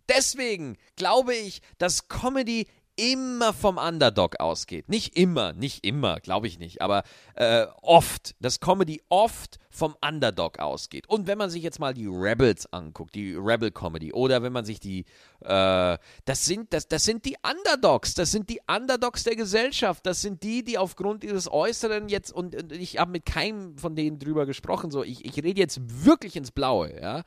Deswegen 0.08 0.78
glaube 0.96 1.36
ich, 1.36 1.62
dass 1.78 2.08
Comedy 2.08 2.68
immer 2.96 3.54
vom 3.54 3.78
Underdog 3.78 4.40
ausgeht. 4.40 4.90
Nicht 4.90 5.18
immer, 5.18 5.54
nicht 5.54 5.86
immer, 5.86 6.20
glaube 6.20 6.48
ich 6.48 6.60
nicht, 6.60 6.82
aber 6.82 7.04
äh, 7.36 7.66
oft, 7.82 8.36
dass 8.40 8.60
Comedy 8.60 9.02
oft 9.10 9.60
vom 9.70 9.96
Underdog 10.06 10.60
ausgeht. 10.60 11.08
Und 11.10 11.28
wenn 11.28 11.38
man 11.38 11.50
sich 11.50 11.62
jetzt 11.62 11.80
mal 11.80 11.94
die 11.94 12.08
Rebels 12.08 12.72
anguckt, 12.72 13.14
die 13.14 13.36
Rebel 13.36 13.72
Comedy, 13.72 14.14
oder 14.14 14.42
wenn 14.42 14.54
man 14.54 14.64
sich 14.64 14.80
die, 14.80 15.02
äh, 15.42 15.98
das 16.24 16.46
sind, 16.46 16.74
das, 16.74 16.88
das 16.88 17.04
sind 17.04 17.26
die 17.26 17.36
Underdogs, 17.44 18.14
das 18.14 18.32
sind 18.32 18.50
die 18.50 18.62
Underdogs 18.68 19.24
der 19.24 19.36
Gesellschaft, 19.36 20.06
das 20.06 20.22
sind 20.22 20.44
die, 20.44 20.64
die 20.64 20.78
aufgrund 20.78 21.24
ihres 21.24 21.52
Äußeren 21.52 22.08
jetzt, 22.08 22.32
und, 22.32 22.56
und 22.56 22.72
ich 22.72 23.00
habe 23.00 23.12
mit 23.12 23.26
keinem 23.26 23.78
von 23.78 23.96
denen 23.96 24.18
drüber 24.18 24.46
gesprochen, 24.46 24.92
so, 24.92 25.04
ich, 25.04 25.26
ich 25.26 25.36
rede 25.44 25.60
jetzt 25.60 25.80
wirklich 26.06 26.38
ins 26.38 26.52
Blaue, 26.52 26.94
ja. 27.00 27.24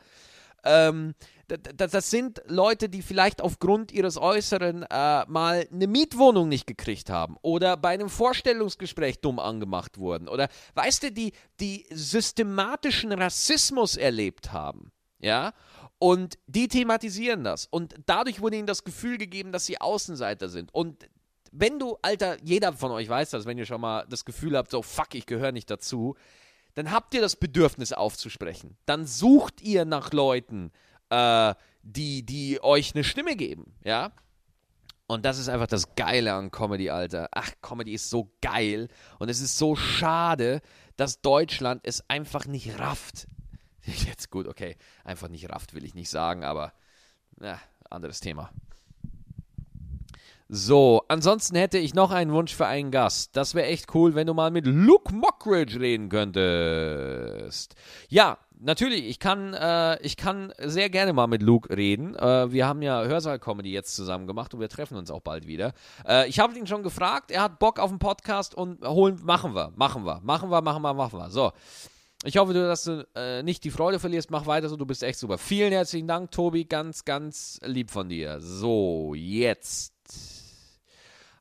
Ähm, 0.64 1.14
das, 1.48 1.90
das, 1.90 2.10
sind 2.10 2.42
Leute, 2.46 2.90
die 2.90 3.00
vielleicht 3.00 3.40
aufgrund 3.40 3.90
ihres 3.90 4.18
Äußeren 4.18 4.82
äh, 4.82 5.24
mal 5.26 5.66
eine 5.72 5.86
Mietwohnung 5.86 6.48
nicht 6.48 6.66
gekriegt 6.66 7.08
haben 7.08 7.36
oder 7.40 7.76
bei 7.78 7.90
einem 7.90 8.10
Vorstellungsgespräch 8.10 9.20
dumm 9.20 9.38
angemacht 9.38 9.96
wurden 9.96 10.28
oder, 10.28 10.48
weißt 10.74 11.04
du, 11.04 11.12
die, 11.12 11.32
die 11.58 11.86
systematischen 11.90 13.12
Rassismus 13.12 13.96
erlebt 13.96 14.52
haben. 14.52 14.92
Ja, 15.20 15.52
und 15.98 16.38
die 16.46 16.68
thematisieren 16.68 17.42
das. 17.42 17.66
Und 17.66 17.94
dadurch 18.06 18.40
wurde 18.40 18.56
ihnen 18.56 18.66
das 18.66 18.84
Gefühl 18.84 19.18
gegeben, 19.18 19.50
dass 19.50 19.66
sie 19.66 19.80
Außenseiter 19.80 20.48
sind. 20.48 20.72
Und 20.72 21.08
wenn 21.50 21.78
du, 21.78 21.96
Alter, 22.02 22.36
jeder 22.42 22.72
von 22.72 22.92
euch 22.92 23.08
weiß 23.08 23.30
das, 23.30 23.46
wenn 23.46 23.58
ihr 23.58 23.66
schon 23.66 23.80
mal 23.80 24.06
das 24.08 24.24
Gefühl 24.24 24.56
habt, 24.56 24.70
so, 24.70 24.82
fuck, 24.82 25.14
ich 25.14 25.26
gehöre 25.26 25.52
nicht 25.52 25.70
dazu, 25.70 26.14
dann 26.78 26.92
habt 26.92 27.12
ihr 27.12 27.20
das 27.20 27.34
Bedürfnis 27.34 27.92
aufzusprechen. 27.92 28.76
Dann 28.86 29.04
sucht 29.04 29.60
ihr 29.62 29.84
nach 29.84 30.12
Leuten, 30.12 30.70
äh, 31.10 31.54
die, 31.82 32.24
die 32.24 32.62
euch 32.62 32.94
eine 32.94 33.02
Stimme 33.02 33.34
geben, 33.34 33.74
ja. 33.82 34.12
Und 35.08 35.24
das 35.24 35.38
ist 35.38 35.48
einfach 35.48 35.66
das 35.66 35.96
Geile 35.96 36.34
an 36.34 36.52
Comedy, 36.52 36.90
Alter. 36.90 37.30
Ach, 37.32 37.50
Comedy 37.62 37.94
ist 37.94 38.10
so 38.10 38.30
geil. 38.40 38.86
Und 39.18 39.28
es 39.28 39.40
ist 39.40 39.58
so 39.58 39.74
schade, 39.74 40.60
dass 40.96 41.20
Deutschland 41.20 41.80
es 41.82 42.08
einfach 42.08 42.46
nicht 42.46 42.78
rafft. 42.78 43.26
Jetzt 43.82 44.30
gut, 44.30 44.46
okay. 44.46 44.76
Einfach 45.02 45.28
nicht 45.28 45.50
rafft, 45.50 45.74
will 45.74 45.84
ich 45.84 45.96
nicht 45.96 46.10
sagen, 46.10 46.44
aber 46.44 46.72
na, 47.40 47.58
anderes 47.90 48.20
Thema. 48.20 48.52
So, 50.50 51.02
ansonsten 51.08 51.56
hätte 51.56 51.76
ich 51.76 51.92
noch 51.92 52.10
einen 52.10 52.32
Wunsch 52.32 52.54
für 52.54 52.66
einen 52.66 52.90
Gast. 52.90 53.36
Das 53.36 53.54
wäre 53.54 53.66
echt 53.66 53.94
cool, 53.94 54.14
wenn 54.14 54.26
du 54.26 54.32
mal 54.32 54.50
mit 54.50 54.66
Luke 54.66 55.14
Mockridge 55.14 55.78
reden 55.78 56.08
könntest. 56.08 57.74
Ja, 58.08 58.38
natürlich, 58.58 59.06
ich 59.06 59.18
kann, 59.18 59.52
äh, 59.52 60.00
ich 60.00 60.16
kann 60.16 60.54
sehr 60.58 60.88
gerne 60.88 61.12
mal 61.12 61.26
mit 61.26 61.42
Luke 61.42 61.76
reden. 61.76 62.14
Äh, 62.14 62.50
wir 62.50 62.66
haben 62.66 62.80
ja 62.80 63.04
Hörsaal-Comedy 63.04 63.70
jetzt 63.70 63.94
zusammen 63.94 64.26
gemacht 64.26 64.54
und 64.54 64.60
wir 64.60 64.70
treffen 64.70 64.96
uns 64.96 65.10
auch 65.10 65.20
bald 65.20 65.46
wieder. 65.46 65.74
Äh, 66.06 66.26
ich 66.30 66.40
habe 66.40 66.58
ihn 66.58 66.66
schon 66.66 66.82
gefragt, 66.82 67.30
er 67.30 67.42
hat 67.42 67.58
Bock 67.58 67.78
auf 67.78 67.90
einen 67.90 67.98
Podcast 67.98 68.54
und 68.54 68.82
holen, 68.86 69.20
machen 69.22 69.54
wir, 69.54 69.72
machen 69.76 70.06
wir, 70.06 70.20
machen 70.22 70.48
wir, 70.48 70.62
machen 70.62 70.80
wir, 70.80 70.94
machen 70.94 71.18
wir. 71.18 71.28
So. 71.28 71.52
Ich 72.24 72.38
hoffe, 72.38 72.54
dass 72.54 72.84
du 72.84 73.06
äh, 73.14 73.42
nicht 73.42 73.62
die 73.64 73.70
Freude 73.70 74.00
verlierst. 74.00 74.30
Mach 74.30 74.46
weiter 74.46 74.70
so, 74.70 74.76
du 74.76 74.86
bist 74.86 75.02
echt 75.02 75.18
super. 75.18 75.36
Vielen 75.36 75.72
herzlichen 75.72 76.08
Dank, 76.08 76.30
Tobi. 76.30 76.64
Ganz, 76.64 77.04
ganz 77.04 77.60
lieb 77.62 77.90
von 77.90 78.08
dir. 78.08 78.40
So, 78.40 79.12
jetzt 79.14 80.37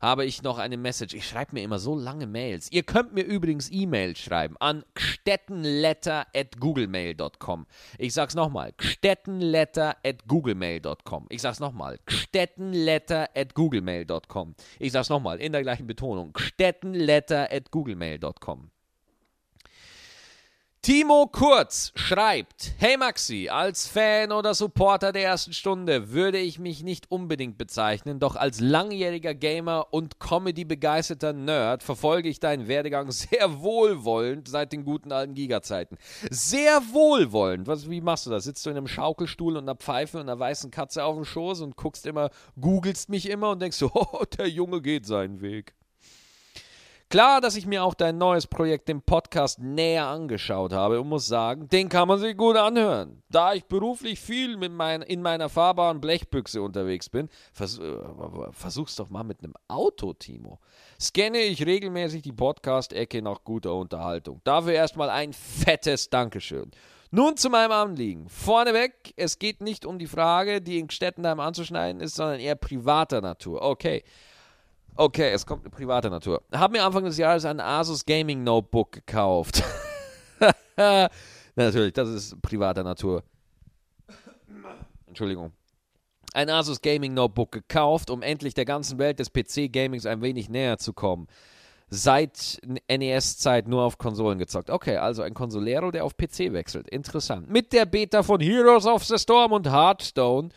habe 0.01 0.25
ich 0.25 0.41
noch 0.43 0.57
eine 0.57 0.75
Message. 0.77 1.15
Ich 1.15 1.27
schreibe 1.27 1.53
mir 1.53 1.63
immer 1.63 1.79
so 1.79 1.95
lange 1.95 2.27
Mails. 2.27 2.69
Ihr 2.71 2.83
könnt 2.83 3.13
mir 3.13 3.23
übrigens 3.23 3.71
E-Mails 3.71 4.19
schreiben 4.19 4.55
an 4.59 4.83
gstettenletter@googlemail.com. 4.95 7.65
Ich 7.97 8.13
sag's 8.13 8.35
nochmal, 8.35 8.73
gstettenletter@googlemail.com. 8.77 11.25
Ich 11.29 11.41
sag's 11.41 11.59
nochmal, 11.59 11.97
gstettenletter@googlemail.com. 12.05 14.55
Ich 14.79 14.91
sag's 14.91 15.09
nochmal 15.09 15.39
in 15.39 15.51
der 15.51 15.63
gleichen 15.63 15.87
Betonung, 15.87 16.31
gstettenletter@googlemail.com. 16.33 18.69
Timo 20.87 21.27
Kurz 21.29 21.91
schreibt: 21.95 22.71
Hey 22.77 22.95
Maxi, 22.95 23.49
als 23.51 23.89
Fan 23.89 24.31
oder 24.31 24.53
Supporter 24.53 25.11
der 25.11 25.25
ersten 25.25 25.51
Stunde 25.51 26.13
würde 26.13 26.37
ich 26.37 26.59
mich 26.59 26.81
nicht 26.81 27.11
unbedingt 27.11 27.57
bezeichnen, 27.57 28.21
doch 28.21 28.37
als 28.37 28.61
langjähriger 28.61 29.35
Gamer 29.35 29.87
und 29.91 30.21
Comedy-begeisterter 30.21 31.33
Nerd 31.33 31.83
verfolge 31.83 32.29
ich 32.29 32.39
deinen 32.39 32.69
Werdegang 32.69 33.11
sehr 33.11 33.59
wohlwollend 33.59 34.47
seit 34.47 34.71
den 34.71 34.85
guten 34.85 35.11
alten 35.11 35.33
Giga-Zeiten. 35.33 35.97
Sehr 36.29 36.81
wohlwollend. 36.93 37.67
Was, 37.67 37.89
wie 37.89 37.99
machst 37.99 38.25
du 38.25 38.29
das? 38.29 38.45
Sitzt 38.45 38.65
du 38.65 38.69
in 38.69 38.77
einem 38.77 38.87
Schaukelstuhl 38.87 39.57
und 39.57 39.63
einer 39.63 39.75
Pfeife 39.75 40.21
und 40.21 40.29
einer 40.29 40.39
weißen 40.39 40.71
Katze 40.71 41.03
auf 41.03 41.15
dem 41.15 41.25
Schoß 41.25 41.59
und 41.59 41.75
guckst 41.75 42.05
immer, 42.05 42.29
googelst 42.61 43.09
mich 43.09 43.29
immer 43.29 43.49
und 43.49 43.61
denkst 43.61 43.75
so, 43.75 43.91
oh, 43.93 44.23
der 44.37 44.47
Junge 44.47 44.81
geht 44.81 45.05
seinen 45.05 45.41
Weg. 45.41 45.76
Klar, 47.09 47.39
dass 47.39 47.55
ich 47.55 47.65
mir 47.65 47.85
auch 47.85 47.93
dein 47.93 48.17
neues 48.17 48.47
Projekt, 48.47 48.89
den 48.89 49.01
Podcast, 49.01 49.59
näher 49.59 50.07
angeschaut 50.07 50.73
habe 50.73 50.99
und 50.99 51.07
muss 51.07 51.25
sagen, 51.25 51.69
den 51.69 51.87
kann 51.87 52.09
man 52.09 52.19
sich 52.19 52.35
gut 52.35 52.57
anhören. 52.57 53.23
Da 53.29 53.53
ich 53.53 53.63
beruflich 53.63 54.19
viel 54.19 54.57
mein, 54.57 55.01
in 55.03 55.21
meiner 55.21 55.47
fahrbaren 55.47 56.01
Blechbüchse 56.01 56.61
unterwegs 56.61 57.07
bin, 57.07 57.29
vers 57.53 57.79
äh, 57.79 57.95
versuch's 58.51 58.97
doch 58.97 59.09
mal 59.09 59.23
mit 59.23 59.41
einem 59.41 59.53
Auto, 59.69 60.11
Timo. 60.15 60.59
Scanne 60.99 61.39
ich 61.39 61.65
regelmäßig 61.65 62.23
die 62.23 62.33
Podcast-Ecke 62.33 63.21
nach 63.21 63.45
guter 63.45 63.73
Unterhaltung. 63.75 64.41
Dafür 64.43 64.73
erstmal 64.73 65.09
ein 65.09 65.31
fettes 65.31 66.09
Dankeschön. 66.09 66.71
Nun 67.09 67.37
zu 67.37 67.49
meinem 67.49 67.71
Anliegen. 67.71 68.27
Vorneweg, 68.27 69.13
es 69.15 69.39
geht 69.39 69.61
nicht 69.61 69.85
um 69.85 69.97
die 69.97 70.07
Frage, 70.07 70.61
die 70.61 70.77
in 70.77 70.89
Stettenheim 70.89 71.39
anzuschneiden 71.39 72.01
ist, 72.01 72.15
sondern 72.15 72.41
eher 72.41 72.55
privater 72.55 73.21
Natur. 73.21 73.61
Okay. 73.61 74.03
Okay, 74.99 75.31
es 75.31 75.45
kommt 75.45 75.63
eine 75.63 75.69
private 75.69 76.09
Natur. 76.09 76.41
Habe 76.51 76.73
mir 76.73 76.83
Anfang 76.83 77.05
des 77.05 77.19
Jahres 77.19 77.45
ein 77.45 77.59
Asus 77.59 78.03
Gaming 78.03 78.43
Notebook 78.43 78.91
gekauft. 78.91 79.63
Na, 80.75 81.07
natürlich, 81.55 81.93
das 81.93 82.09
ist 82.09 82.41
privater 82.41 82.83
Natur. 82.83 83.23
Entschuldigung. 85.05 85.51
Ein 86.33 86.49
Asus 86.49 86.81
Gaming 86.81 87.13
Notebook 87.13 87.51
gekauft, 87.51 88.09
um 88.09 88.23
endlich 88.23 88.55
der 88.55 88.65
ganzen 88.65 88.97
Welt 88.97 89.19
des 89.19 89.31
PC-Gamings 89.31 90.07
ein 90.07 90.21
wenig 90.21 90.49
näher 90.49 90.79
zu 90.79 90.93
kommen. 90.93 91.27
Seit 91.89 92.59
NES-Zeit 92.89 93.67
nur 93.67 93.83
auf 93.83 93.99
Konsolen 93.99 94.39
gezockt. 94.39 94.71
Okay, 94.71 94.97
also 94.97 95.21
ein 95.21 95.35
Consolero, 95.35 95.91
der 95.91 96.05
auf 96.05 96.17
PC 96.17 96.53
wechselt. 96.53 96.89
Interessant. 96.89 97.49
Mit 97.49 97.71
der 97.71 97.85
Beta 97.85 98.23
von 98.23 98.41
Heroes 98.41 98.87
of 98.87 99.05
the 99.05 99.17
Storm 99.19 99.51
und 99.51 99.71
Hearthstone 99.71 100.49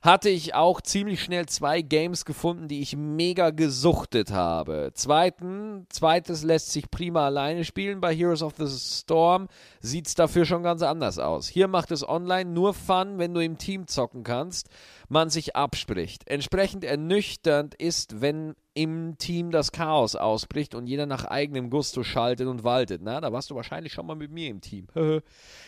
hatte 0.00 0.28
ich 0.28 0.54
auch 0.54 0.80
ziemlich 0.80 1.22
schnell 1.22 1.46
zwei 1.46 1.82
Games 1.82 2.24
gefunden, 2.24 2.68
die 2.68 2.80
ich 2.80 2.96
mega 2.96 3.50
gesuchtet 3.50 4.30
habe. 4.30 4.92
Zweiten, 4.94 5.86
zweites 5.88 6.44
lässt 6.44 6.72
sich 6.72 6.90
prima 6.90 7.26
alleine 7.26 7.64
spielen. 7.64 8.00
Bei 8.00 8.14
Heroes 8.14 8.42
of 8.42 8.54
the 8.58 8.68
Storm 8.68 9.48
sieht 9.80 10.06
es 10.06 10.14
dafür 10.14 10.44
schon 10.44 10.62
ganz 10.62 10.82
anders 10.82 11.18
aus. 11.18 11.48
Hier 11.48 11.68
macht 11.68 11.90
es 11.90 12.08
online 12.08 12.50
nur 12.50 12.74
Fun, 12.74 13.18
wenn 13.18 13.34
du 13.34 13.40
im 13.40 13.58
Team 13.58 13.86
zocken 13.86 14.22
kannst, 14.22 14.68
man 15.08 15.30
sich 15.30 15.56
abspricht. 15.56 16.28
Entsprechend 16.28 16.84
ernüchternd 16.84 17.74
ist, 17.74 18.20
wenn 18.20 18.54
im 18.78 19.18
Team 19.18 19.50
das 19.50 19.72
Chaos 19.72 20.14
ausbricht 20.14 20.76
und 20.76 20.86
jeder 20.86 21.04
nach 21.04 21.24
eigenem 21.24 21.68
Gusto 21.68 22.04
schaltet 22.04 22.46
und 22.46 22.62
waltet. 22.62 23.02
Na, 23.02 23.20
da 23.20 23.32
warst 23.32 23.50
du 23.50 23.56
wahrscheinlich 23.56 23.92
schon 23.92 24.06
mal 24.06 24.14
mit 24.14 24.30
mir 24.30 24.48
im 24.48 24.60
Team. 24.60 24.86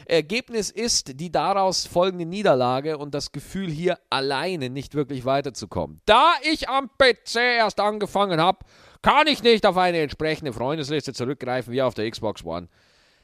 Ergebnis 0.06 0.70
ist 0.70 1.18
die 1.18 1.32
daraus 1.32 1.86
folgende 1.86 2.24
Niederlage 2.24 2.98
und 2.98 3.12
das 3.12 3.32
Gefühl, 3.32 3.68
hier 3.68 3.98
alleine 4.10 4.70
nicht 4.70 4.94
wirklich 4.94 5.24
weiterzukommen. 5.24 6.00
Da 6.06 6.34
ich 6.52 6.68
am 6.68 6.88
PC 6.88 7.34
erst 7.58 7.80
angefangen 7.80 8.40
habe, 8.40 8.60
kann 9.02 9.26
ich 9.26 9.42
nicht 9.42 9.66
auf 9.66 9.76
eine 9.76 9.98
entsprechende 9.98 10.52
Freundesliste 10.52 11.12
zurückgreifen 11.12 11.72
wie 11.72 11.82
auf 11.82 11.94
der 11.94 12.08
Xbox 12.08 12.44
One. 12.44 12.68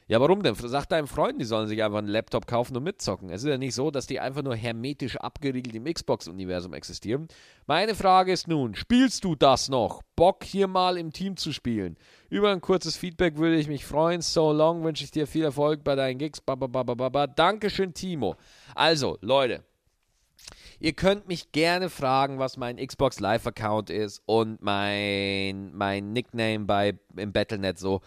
Ja, 0.09 0.21
warum 0.21 0.41
denn? 0.41 0.55
Sag 0.55 0.85
deinen 0.85 1.07
Freunden, 1.07 1.39
die 1.39 1.45
sollen 1.45 1.67
sich 1.67 1.83
einfach 1.83 1.97
einen 1.97 2.07
Laptop 2.07 2.47
kaufen 2.47 2.77
und 2.77 2.83
mitzocken. 2.83 3.29
Es 3.29 3.43
ist 3.43 3.49
ja 3.49 3.57
nicht 3.57 3.75
so, 3.75 3.91
dass 3.91 4.07
die 4.07 4.21
einfach 4.21 4.41
nur 4.41 4.55
hermetisch 4.55 5.17
abgeriegelt 5.17 5.75
im 5.75 5.83
Xbox-Universum 5.83 6.73
existieren. 6.73 7.27
Meine 7.65 7.93
Frage 7.93 8.31
ist 8.31 8.47
nun, 8.47 8.73
spielst 8.73 9.25
du 9.25 9.35
das 9.35 9.67
noch? 9.67 10.01
Bock 10.15 10.45
hier 10.45 10.67
mal 10.67 10.97
im 10.97 11.11
Team 11.11 11.35
zu 11.35 11.51
spielen? 11.51 11.97
Über 12.29 12.51
ein 12.51 12.61
kurzes 12.61 12.95
Feedback 12.95 13.35
würde 13.35 13.57
ich 13.57 13.67
mich 13.67 13.85
freuen. 13.85 14.21
So 14.21 14.53
long 14.53 14.81
wünsche 14.85 15.03
ich 15.03 15.11
dir 15.11 15.27
viel 15.27 15.43
Erfolg 15.43 15.83
bei 15.83 15.95
deinen 15.95 16.19
Gigs. 16.19 16.39
Bababababa. 16.39 17.27
Dankeschön, 17.27 17.93
Timo. 17.93 18.37
Also, 18.75 19.17
Leute, 19.19 19.63
Ihr 20.79 20.93
könnt 20.93 21.27
mich 21.27 21.51
gerne 21.51 21.89
fragen, 21.89 22.37
was 22.37 22.55
mein 22.55 22.77
Xbox 22.77 23.19
Live-Account 23.19 23.89
ist 23.89 24.21
und 24.27 24.61
mein, 24.61 25.75
mein 25.75 26.13
Nickname 26.13 26.65
bei, 26.65 26.99
im 27.15 27.33
Battlenet 27.33 27.79
so 27.79 28.01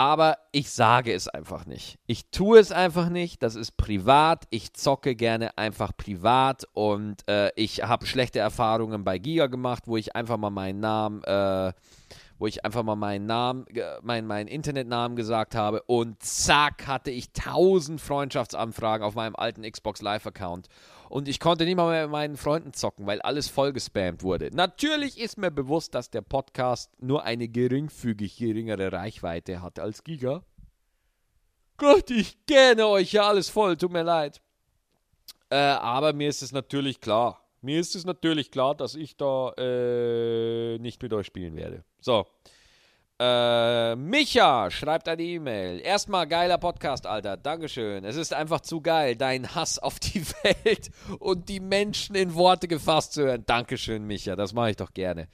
aber 0.00 0.38
ich 0.50 0.70
sage 0.70 1.12
es 1.12 1.28
einfach 1.28 1.66
nicht. 1.66 1.98
Ich 2.06 2.30
tue 2.30 2.58
es 2.58 2.72
einfach 2.72 3.10
nicht. 3.10 3.42
Das 3.42 3.54
ist 3.54 3.76
privat. 3.76 4.44
Ich 4.48 4.72
zocke 4.72 5.14
gerne 5.14 5.58
einfach 5.58 5.94
privat 5.94 6.64
und 6.72 7.16
äh, 7.28 7.50
ich 7.54 7.82
habe 7.82 8.06
schlechte 8.06 8.38
Erfahrungen 8.38 9.04
bei 9.04 9.18
Giga 9.18 9.48
gemacht, 9.48 9.82
wo 9.84 9.98
ich 9.98 10.16
einfach 10.16 10.38
mal 10.38 10.48
meinen 10.48 10.80
Namen, 10.80 11.22
äh, 11.24 11.74
wo 12.38 12.46
ich 12.46 12.64
einfach 12.64 12.82
mal 12.82 12.96
meinen 12.96 13.26
Namen, 13.26 13.66
meinen, 14.00 14.26
meinen 14.26 14.48
Internetnamen 14.48 15.18
gesagt 15.18 15.54
habe 15.54 15.82
und 15.82 16.22
zack 16.22 16.86
hatte 16.86 17.10
ich 17.10 17.34
tausend 17.34 18.00
Freundschaftsanfragen 18.00 19.06
auf 19.06 19.14
meinem 19.14 19.36
alten 19.36 19.70
Xbox 19.70 20.00
Live 20.00 20.26
Account 20.26 20.68
und 21.10 21.26
ich 21.26 21.40
konnte 21.40 21.64
nicht 21.64 21.76
mal 21.76 21.90
mehr 21.90 22.04
mit 22.04 22.12
meinen 22.12 22.36
Freunden 22.36 22.72
zocken, 22.72 23.04
weil 23.04 23.20
alles 23.20 23.48
vollgespammt 23.48 24.22
wurde. 24.22 24.50
Natürlich 24.52 25.18
ist 25.18 25.38
mir 25.38 25.50
bewusst, 25.50 25.94
dass 25.94 26.10
der 26.10 26.22
Podcast 26.22 26.90
nur 27.00 27.24
eine 27.24 27.48
geringfügig 27.48 28.36
geringere 28.36 28.92
Reichweite 28.92 29.60
hat 29.60 29.80
als 29.80 30.04
Giga. 30.04 30.44
Gott, 31.76 32.10
ich 32.10 32.46
kenne 32.46 32.86
euch 32.86 33.12
ja 33.12 33.28
alles 33.28 33.48
voll, 33.48 33.76
tut 33.76 33.90
mir 33.90 34.04
leid. 34.04 34.40
Äh, 35.50 35.56
aber 35.56 36.12
mir 36.12 36.28
ist 36.28 36.42
es 36.42 36.52
natürlich 36.52 37.00
klar. 37.00 37.44
Mir 37.60 37.80
ist 37.80 37.96
es 37.96 38.04
natürlich 38.04 38.52
klar, 38.52 38.76
dass 38.76 38.94
ich 38.94 39.16
da 39.16 39.52
äh, 39.58 40.78
nicht 40.78 41.02
mit 41.02 41.12
euch 41.12 41.26
spielen 41.26 41.56
werde. 41.56 41.84
So. 42.00 42.26
Äh, 43.22 43.96
Micha 43.96 44.70
schreibt 44.70 45.06
eine 45.06 45.22
E-Mail. 45.22 45.80
Erstmal 45.80 46.26
geiler 46.26 46.56
Podcast, 46.56 47.06
Alter. 47.06 47.36
Dankeschön. 47.36 48.02
Es 48.02 48.16
ist 48.16 48.32
einfach 48.32 48.62
zu 48.62 48.80
geil, 48.80 49.14
deinen 49.14 49.54
Hass 49.54 49.78
auf 49.78 50.00
die 50.00 50.24
Welt 50.42 50.90
und 51.18 51.50
die 51.50 51.60
Menschen 51.60 52.16
in 52.16 52.34
Worte 52.34 52.66
gefasst 52.66 53.12
zu 53.12 53.24
hören. 53.24 53.44
Dankeschön, 53.44 54.06
Micha. 54.06 54.36
Das 54.36 54.54
mache 54.54 54.70
ich 54.70 54.76
doch 54.76 54.94
gerne. 54.94 55.28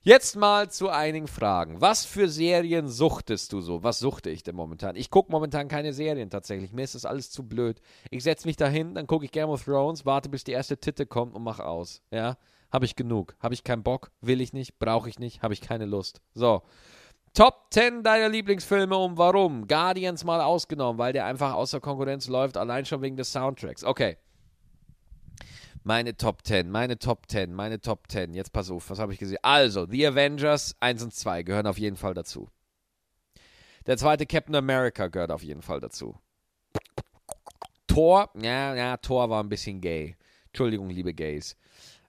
Jetzt 0.00 0.36
mal 0.36 0.70
zu 0.70 0.88
einigen 0.88 1.26
Fragen. 1.26 1.82
Was 1.82 2.06
für 2.06 2.30
Serien 2.30 2.88
suchtest 2.88 3.52
du 3.52 3.60
so? 3.60 3.82
Was 3.82 3.98
suchte 3.98 4.30
ich 4.30 4.42
denn 4.42 4.56
momentan? 4.56 4.96
Ich 4.96 5.10
gucke 5.10 5.30
momentan 5.30 5.68
keine 5.68 5.92
Serien 5.92 6.30
tatsächlich. 6.30 6.72
Mir 6.72 6.84
ist 6.84 6.94
das 6.94 7.04
alles 7.04 7.30
zu 7.30 7.46
blöd. 7.46 7.82
Ich 8.10 8.22
setze 8.22 8.48
mich 8.48 8.56
dahin, 8.56 8.94
dann 8.94 9.06
gucke 9.06 9.26
ich 9.26 9.32
Game 9.32 9.50
of 9.50 9.64
Thrones, 9.64 10.06
warte 10.06 10.30
bis 10.30 10.44
die 10.44 10.52
erste 10.52 10.78
Titte 10.78 11.04
kommt 11.04 11.34
und 11.34 11.42
mach 11.42 11.58
aus. 11.58 12.00
Ja? 12.10 12.38
Habe 12.72 12.86
ich 12.86 12.96
genug. 12.96 13.36
Habe 13.38 13.52
ich 13.52 13.64
keinen 13.64 13.82
Bock? 13.82 14.12
Will 14.22 14.40
ich 14.40 14.54
nicht? 14.54 14.78
Brauche 14.78 15.10
ich 15.10 15.18
nicht? 15.18 15.42
Habe 15.42 15.52
ich 15.52 15.60
keine 15.60 15.84
Lust. 15.84 16.22
So. 16.32 16.62
Top 17.38 17.68
10 17.70 18.02
deiner 18.02 18.28
Lieblingsfilme 18.28 18.96
und 18.96 19.16
warum? 19.16 19.68
Guardians 19.68 20.24
mal 20.24 20.40
ausgenommen, 20.40 20.98
weil 20.98 21.12
der 21.12 21.24
einfach 21.24 21.52
außer 21.52 21.78
Konkurrenz 21.78 22.26
läuft, 22.26 22.56
allein 22.56 22.84
schon 22.84 23.00
wegen 23.00 23.16
des 23.16 23.30
Soundtracks. 23.30 23.84
Okay. 23.84 24.16
Meine 25.84 26.16
Top 26.16 26.44
10, 26.44 26.68
meine 26.68 26.98
Top 26.98 27.30
10, 27.30 27.54
meine 27.54 27.80
Top 27.80 28.10
10. 28.10 28.34
Jetzt 28.34 28.52
pass 28.52 28.72
auf, 28.72 28.90
was 28.90 28.98
habe 28.98 29.12
ich 29.12 29.20
gesehen? 29.20 29.38
Also, 29.42 29.86
The 29.88 30.08
Avengers 30.08 30.74
1 30.80 31.04
und 31.04 31.14
2 31.14 31.44
gehören 31.44 31.68
auf 31.68 31.78
jeden 31.78 31.94
Fall 31.94 32.12
dazu. 32.12 32.48
Der 33.86 33.96
zweite 33.96 34.26
Captain 34.26 34.56
America 34.56 35.06
gehört 35.06 35.30
auf 35.30 35.44
jeden 35.44 35.62
Fall 35.62 35.78
dazu. 35.78 36.18
Thor, 37.86 38.30
ja, 38.34 38.74
ja, 38.74 38.96
Thor 38.96 39.30
war 39.30 39.44
ein 39.44 39.48
bisschen 39.48 39.80
gay. 39.80 40.16
Entschuldigung, 40.46 40.90
liebe 40.90 41.14
Gays. 41.14 41.56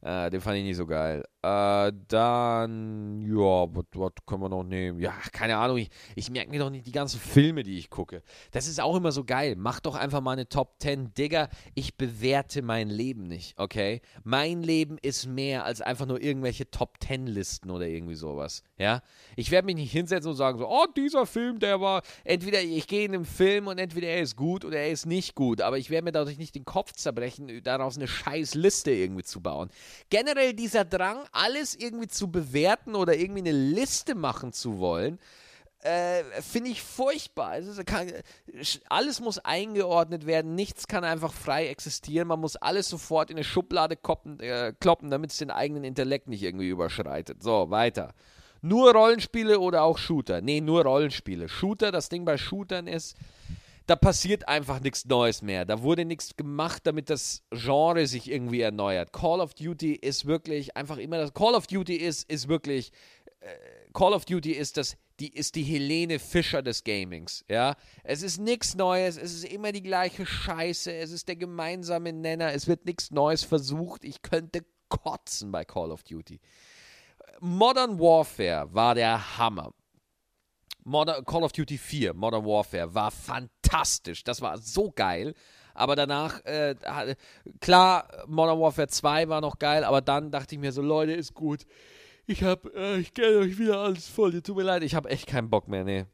Äh, 0.01 0.31
den 0.31 0.41
fand 0.41 0.57
ich 0.57 0.63
nicht 0.63 0.77
so 0.77 0.87
geil. 0.87 1.23
Äh, 1.41 1.93
dann, 2.09 3.21
ja, 3.21 3.67
was 3.73 4.11
können 4.25 4.41
wir 4.41 4.49
noch 4.49 4.63
nehmen? 4.63 4.99
Ja, 4.99 5.13
keine 5.31 5.55
Ahnung. 5.55 5.77
Ich, 5.77 5.89
ich 6.15 6.29
merke 6.29 6.51
mir 6.51 6.59
doch 6.59 6.69
nicht 6.69 6.85
die 6.85 6.91
ganzen 6.91 7.17
Filme, 7.17 7.63
die 7.63 7.77
ich 7.77 7.89
gucke. 7.89 8.23
Das 8.51 8.67
ist 8.67 8.81
auch 8.81 8.97
immer 8.97 9.13
so 9.13 9.23
geil. 9.23 9.55
Mach 9.57 9.79
doch 9.79 9.95
einfach 9.95 10.19
mal 10.19 10.33
eine 10.33 10.49
Top 10.49 10.75
10. 10.79 11.13
Digga, 11.13 11.47
ich 11.75 11.95
bewerte 11.95 12.61
mein 12.61 12.89
Leben 12.89 13.23
nicht, 13.23 13.57
okay? 13.57 14.01
Mein 14.25 14.63
Leben 14.63 14.97
ist 14.97 15.27
mehr 15.27 15.63
als 15.63 15.79
einfach 15.79 16.05
nur 16.05 16.21
irgendwelche 16.21 16.69
Top 16.71 16.97
10 17.01 17.27
Listen 17.27 17.71
oder 17.71 17.87
irgendwie 17.87 18.15
sowas, 18.15 18.61
ja? 18.77 19.01
Ich 19.37 19.49
werde 19.49 19.65
mich 19.67 19.75
nicht 19.75 19.93
hinsetzen 19.93 20.31
und 20.31 20.35
sagen 20.35 20.57
so, 20.57 20.67
oh, 20.67 20.87
dieser 20.97 21.25
Film, 21.25 21.59
der 21.59 21.79
war, 21.79 22.01
entweder 22.25 22.61
ich 22.61 22.85
gehe 22.85 23.05
in 23.05 23.13
einen 23.13 23.23
Film 23.23 23.67
und 23.67 23.77
entweder 23.77 24.09
er 24.09 24.21
ist 24.21 24.35
gut 24.35 24.65
oder 24.65 24.79
er 24.79 24.91
ist 24.91 25.05
nicht 25.05 25.35
gut, 25.35 25.61
aber 25.61 25.77
ich 25.77 25.89
werde 25.89 26.03
mir 26.03 26.11
dadurch 26.11 26.37
nicht 26.37 26.55
den 26.55 26.65
Kopf 26.65 26.91
zerbrechen, 26.91 27.63
daraus 27.63 27.95
eine 27.95 28.09
scheiß 28.09 28.55
Liste 28.55 28.91
irgendwie 28.91 29.23
zu 29.23 29.39
bauen. 29.39 29.69
Generell 30.09 30.53
dieser 30.53 30.83
Drang, 30.83 31.28
alles 31.31 31.75
irgendwie 31.75 32.07
zu 32.07 32.31
bewerten 32.31 32.95
oder 32.95 33.15
irgendwie 33.15 33.41
eine 33.41 33.51
Liste 33.51 34.15
machen 34.15 34.53
zu 34.53 34.79
wollen, 34.79 35.19
äh, 35.81 36.23
finde 36.41 36.71
ich 36.71 36.83
furchtbar. 36.83 37.59
Kann, 37.85 38.11
alles 38.89 39.21
muss 39.21 39.39
eingeordnet 39.39 40.25
werden, 40.25 40.55
nichts 40.55 40.87
kann 40.87 41.03
einfach 41.03 41.31
frei 41.31 41.67
existieren. 41.67 42.27
Man 42.27 42.39
muss 42.39 42.57
alles 42.57 42.89
sofort 42.89 43.29
in 43.29 43.37
eine 43.37 43.45
Schublade 43.45 43.95
koppen, 43.95 44.39
äh, 44.41 44.73
kloppen, 44.79 45.09
damit 45.09 45.31
es 45.31 45.37
den 45.37 45.51
eigenen 45.51 45.83
Intellekt 45.83 46.27
nicht 46.27 46.43
irgendwie 46.43 46.69
überschreitet. 46.69 47.41
So, 47.41 47.69
weiter. 47.69 48.13
Nur 48.61 48.91
Rollenspiele 48.91 49.59
oder 49.59 49.83
auch 49.83 49.97
Shooter? 49.97 50.41
Nee, 50.41 50.59
nur 50.59 50.83
Rollenspiele. 50.83 51.47
Shooter, 51.47 51.93
das 51.93 52.09
Ding 52.09 52.25
bei 52.25 52.37
Shootern 52.37 52.87
ist, 52.87 53.15
da 53.89 53.95
passiert 53.95 54.47
einfach 54.47 54.79
nichts 54.81 55.05
Neues 55.05 55.41
mehr. 55.41 55.65
Da 55.65 55.81
wurde 55.81 56.05
nichts 56.05 56.35
gemacht, 56.35 56.83
damit 56.85 57.09
das 57.09 57.43
Genre 57.49 58.05
sich 58.05 58.29
irgendwie 58.29 58.61
erneuert. 58.61 59.11
Call 59.11 59.39
of 59.39 59.55
Duty 59.55 59.93
ist 59.93 60.25
wirklich 60.25 60.77
einfach 60.77 60.97
immer 60.97 61.17
das. 61.17 61.33
Call 61.33 61.55
of 61.55 61.65
Duty 61.65 61.95
ist, 61.95 62.29
ist 62.29 62.47
wirklich. 62.47 62.91
Äh, 63.39 63.47
Call 63.93 64.13
of 64.13 64.25
Duty 64.25 64.51
ist 64.51 64.77
das, 64.77 64.95
die 65.19 65.33
ist 65.33 65.55
die 65.55 65.63
Helene 65.63 66.19
Fischer 66.19 66.61
des 66.61 66.83
Gamings, 66.83 67.43
ja. 67.49 67.75
Es 68.03 68.21
ist 68.21 68.37
nichts 68.37 68.75
Neues, 68.75 69.17
es 69.17 69.33
ist 69.33 69.45
immer 69.45 69.71
die 69.71 69.81
gleiche 69.81 70.27
Scheiße, 70.27 70.93
es 70.93 71.11
ist 71.11 71.27
der 71.27 71.35
gemeinsame 71.35 72.13
Nenner, 72.13 72.53
es 72.53 72.67
wird 72.67 72.85
nichts 72.85 73.09
Neues 73.09 73.43
versucht. 73.43 74.03
Ich 74.03 74.21
könnte 74.21 74.63
kotzen 74.89 75.51
bei 75.51 75.65
Call 75.65 75.91
of 75.91 76.03
Duty. 76.03 76.39
Modern 77.39 77.99
Warfare 77.99 78.67
war 78.71 78.93
der 78.93 79.37
Hammer. 79.37 79.73
Modern, 80.89 81.23
Call 81.23 81.43
of 81.43 81.51
Duty 81.51 81.77
4, 81.77 82.15
Modern 82.15 82.43
Warfare, 82.43 82.93
war 82.95 83.11
fantastisch. 83.11 84.23
Das 84.23 84.41
war 84.41 84.57
so 84.57 84.91
geil. 84.91 85.35
Aber 85.75 85.95
danach, 85.95 86.43
äh, 86.45 86.75
klar, 87.61 88.07
Modern 88.27 88.59
Warfare 88.59 88.87
2 88.87 89.29
war 89.29 89.39
noch 89.39 89.59
geil, 89.59 89.83
aber 89.83 90.01
dann 90.01 90.31
dachte 90.31 90.55
ich 90.55 90.59
mir 90.59 90.71
so, 90.71 90.81
Leute, 90.81 91.13
ist 91.13 91.35
gut. 91.35 91.65
Ich 92.25 92.43
hab, 92.43 92.65
äh, 92.75 92.97
ich 92.97 93.13
kenne 93.13 93.37
euch 93.37 93.59
wieder 93.59 93.77
alles 93.77 94.07
voll. 94.07 94.41
Tut 94.41 94.57
mir 94.57 94.63
leid, 94.63 94.83
ich 94.83 94.95
habe 94.95 95.09
echt 95.09 95.27
keinen 95.27 95.49
Bock 95.49 95.67
mehr, 95.67 95.83
nee. 95.83 96.05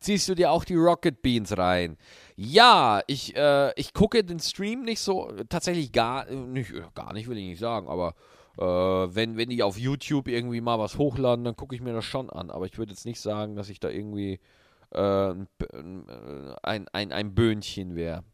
Ziehst 0.00 0.28
du 0.28 0.34
dir 0.34 0.50
auch 0.50 0.64
die 0.64 0.74
Rocket 0.74 1.22
Beans 1.22 1.56
rein? 1.56 1.96
Ja, 2.34 3.00
ich, 3.06 3.34
äh, 3.36 3.72
ich 3.76 3.94
gucke 3.94 4.24
den 4.24 4.40
Stream 4.40 4.82
nicht 4.82 5.00
so, 5.00 5.30
tatsächlich 5.48 5.92
gar 5.92 6.28
nicht, 6.30 6.72
gar 6.94 7.12
nicht 7.12 7.28
will 7.28 7.38
ich 7.38 7.46
nicht 7.46 7.60
sagen, 7.60 7.88
aber 7.88 8.14
äh, 8.58 8.62
wenn, 8.62 9.36
wenn 9.36 9.50
die 9.50 9.62
auf 9.62 9.78
YouTube 9.78 10.28
irgendwie 10.28 10.60
mal 10.60 10.78
was 10.78 10.98
hochladen, 10.98 11.44
dann 11.44 11.56
gucke 11.56 11.74
ich 11.74 11.82
mir 11.82 11.92
das 11.92 12.04
schon 12.04 12.30
an. 12.30 12.50
Aber 12.50 12.66
ich 12.66 12.78
würde 12.78 12.92
jetzt 12.92 13.04
nicht 13.04 13.20
sagen, 13.20 13.56
dass 13.56 13.68
ich 13.68 13.80
da 13.80 13.88
irgendwie 13.88 14.40
äh, 14.90 15.34
ein, 16.62 16.88
ein, 16.92 17.12
ein 17.12 17.34
Böhnchen 17.34 17.94
wäre. 17.94 18.24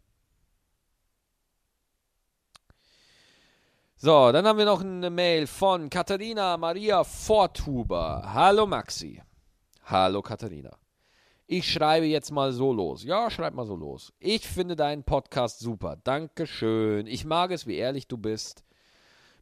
So, 3.97 4.33
dann 4.33 4.47
haben 4.47 4.59
wir 4.59 4.65
noch 4.65 4.81
eine 4.81 5.11
Mail 5.11 5.47
von 5.47 5.89
Katharina 5.89 6.57
Maria 6.57 7.05
Forthuber. 7.05 8.23
Hallo 8.35 8.67
Maxi. 8.67 9.23
Hallo 9.85 10.23
Katharina. 10.23 10.77
Ich 11.47 11.71
schreibe 11.71 12.07
jetzt 12.07 12.33
mal 12.33 12.53
so 12.53 12.73
los. 12.73 13.05
Ja, 13.05 13.31
schreib 13.31 13.55
mal 13.55 13.67
so 13.67 13.77
los. 13.77 14.13
Ich 14.19 14.49
finde 14.49 14.75
deinen 14.75 15.05
Podcast 15.05 15.61
super. 15.61 15.99
Dankeschön. 16.03 17.07
Ich 17.07 17.25
mag 17.25 17.51
es, 17.53 17.67
wie 17.67 17.77
ehrlich 17.77 18.09
du 18.09 18.19
bist. 18.19 18.65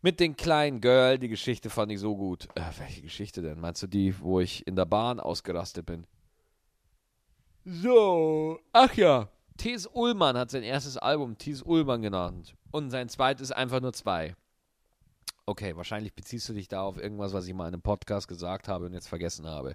Mit 0.02 0.18
den 0.18 0.34
kleinen 0.34 0.80
Girl, 0.80 1.18
die 1.18 1.28
Geschichte 1.28 1.68
fand 1.68 1.92
ich 1.92 2.00
so 2.00 2.16
gut. 2.16 2.48
Äh, 2.54 2.62
welche 2.78 3.02
Geschichte 3.02 3.42
denn? 3.42 3.60
Meinst 3.60 3.82
du 3.82 3.86
die, 3.86 4.18
wo 4.18 4.40
ich 4.40 4.66
in 4.66 4.74
der 4.74 4.86
Bahn 4.86 5.20
ausgerastet 5.20 5.84
bin? 5.84 6.06
So, 7.66 8.58
ach 8.72 8.94
ja. 8.94 9.28
Thies 9.58 9.86
Ullmann 9.86 10.38
hat 10.38 10.50
sein 10.50 10.62
erstes 10.62 10.96
Album 10.96 11.36
Thies 11.36 11.62
Ullmann 11.62 12.00
genannt. 12.00 12.54
Und 12.70 12.90
sein 12.90 13.10
zweites 13.10 13.52
einfach 13.52 13.80
nur 13.80 13.92
zwei. 13.92 14.34
Okay, 15.44 15.76
wahrscheinlich 15.76 16.14
beziehst 16.14 16.48
du 16.48 16.54
dich 16.54 16.68
da 16.68 16.80
auf 16.80 16.96
irgendwas, 16.96 17.34
was 17.34 17.46
ich 17.46 17.52
mal 17.52 17.68
in 17.68 17.74
einem 17.74 17.82
Podcast 17.82 18.26
gesagt 18.26 18.68
habe 18.68 18.86
und 18.86 18.94
jetzt 18.94 19.08
vergessen 19.08 19.46
habe. 19.46 19.74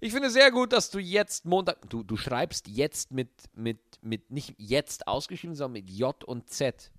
Ich 0.00 0.12
finde 0.12 0.30
sehr 0.30 0.50
gut, 0.50 0.72
dass 0.72 0.90
du 0.90 0.98
jetzt 0.98 1.44
Montag. 1.44 1.90
Du, 1.90 2.02
du 2.02 2.16
schreibst 2.16 2.66
jetzt 2.68 3.10
mit, 3.10 3.28
mit, 3.54 3.78
mit 4.00 4.30
nicht 4.30 4.54
jetzt 4.56 5.06
ausgeschrieben, 5.06 5.54
sondern 5.54 5.82
mit 5.82 5.90
J 5.90 6.24
und 6.24 6.48
Z. 6.48 6.90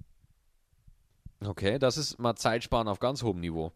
Okay, 1.46 1.80
das 1.80 1.98
ist 1.98 2.20
mal 2.20 2.36
Zeitsparen 2.36 2.88
auf 2.88 3.00
ganz 3.00 3.24
hohem 3.24 3.40
Niveau. 3.40 3.72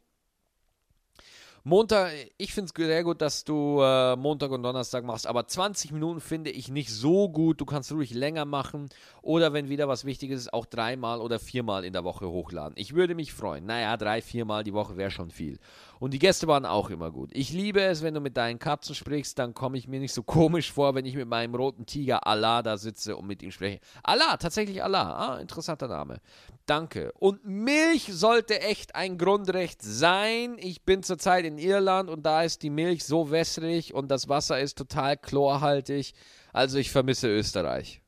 Montag, 1.70 2.12
ich 2.40 2.52
finde 2.52 2.72
es 2.76 2.88
sehr 2.88 3.04
gut, 3.04 3.22
dass 3.22 3.44
du 3.44 3.80
äh, 3.80 4.16
Montag 4.16 4.50
und 4.50 4.64
Donnerstag 4.64 5.04
machst, 5.04 5.28
aber 5.28 5.46
20 5.46 5.92
Minuten 5.92 6.20
finde 6.20 6.50
ich 6.50 6.70
nicht 6.70 6.90
so 6.90 7.30
gut. 7.30 7.62
Du 7.62 7.66
kannst 7.66 7.92
ruhig 7.92 8.12
länger 8.12 8.46
machen 8.46 8.90
oder 9.22 9.54
wenn 9.54 9.70
wieder 9.70 9.88
was 9.88 10.04
Wichtiges 10.04 10.42
ist, 10.42 10.54
auch 10.54 10.66
dreimal 10.66 11.22
oder 11.22 11.38
viermal 11.38 11.86
in 11.86 11.94
der 11.94 12.04
Woche 12.04 12.28
hochladen. 12.28 12.74
Ich 12.76 12.96
würde 12.96 13.14
mich 13.14 13.34
freuen. 13.34 13.68
Naja, 13.68 13.98
drei, 13.98 14.24
viermal 14.24 14.64
die 14.64 14.74
Woche 14.74 14.98
wäre 14.98 15.12
schon 15.12 15.30
viel. 15.30 15.60
Und 16.00 16.16
die 16.16 16.20
Gäste 16.20 16.48
waren 16.48 16.66
auch 16.66 16.90
immer 16.90 17.12
gut. 17.12 17.30
Ich 17.34 17.52
liebe 17.52 17.82
es, 17.82 18.02
wenn 18.02 18.16
du 18.16 18.20
mit 18.20 18.36
deinen 18.36 18.58
Katzen 18.58 18.96
sprichst, 18.96 19.38
dann 19.38 19.54
komme 19.54 19.78
ich 19.78 19.88
mir 19.88 20.00
nicht 20.00 20.14
so 20.14 20.24
komisch 20.24 20.72
vor, 20.72 20.96
wenn 20.96 21.06
ich 21.06 21.14
mit 21.14 21.28
meinem 21.28 21.54
roten 21.54 21.86
Tiger 21.86 22.26
Allah 22.26 22.64
da 22.64 22.78
sitze 22.78 23.16
und 23.16 23.28
mit 23.28 23.44
ihm 23.44 23.52
spreche. 23.52 23.80
Allah, 24.02 24.38
tatsächlich 24.38 24.84
Allah. 24.84 25.36
Ah, 25.36 25.38
interessanter 25.40 25.88
Name. 25.88 26.20
Danke. 26.66 27.12
Und 27.20 27.46
Milch 27.46 28.12
sollte 28.12 28.62
echt 28.62 28.96
ein 28.96 29.18
Grundrecht 29.20 29.82
sein. 29.84 30.56
Ich 30.60 30.84
bin 30.84 31.04
zurzeit 31.04 31.46
in 31.46 31.59
Irland 31.60 32.10
und 32.10 32.26
da 32.26 32.44
ist 32.44 32.64
die 32.64 32.70
Milch 32.70 33.04
so 33.04 33.32
wässrig 33.32 33.94
und 33.94 34.10
das 34.10 34.30
Wasser 34.30 34.60
ist 34.60 34.78
total 34.78 35.18
chlorhaltig. 35.18 36.14
Also 36.54 36.78
ich 36.78 36.92
vermisse 36.92 37.28
Österreich. 37.28 38.02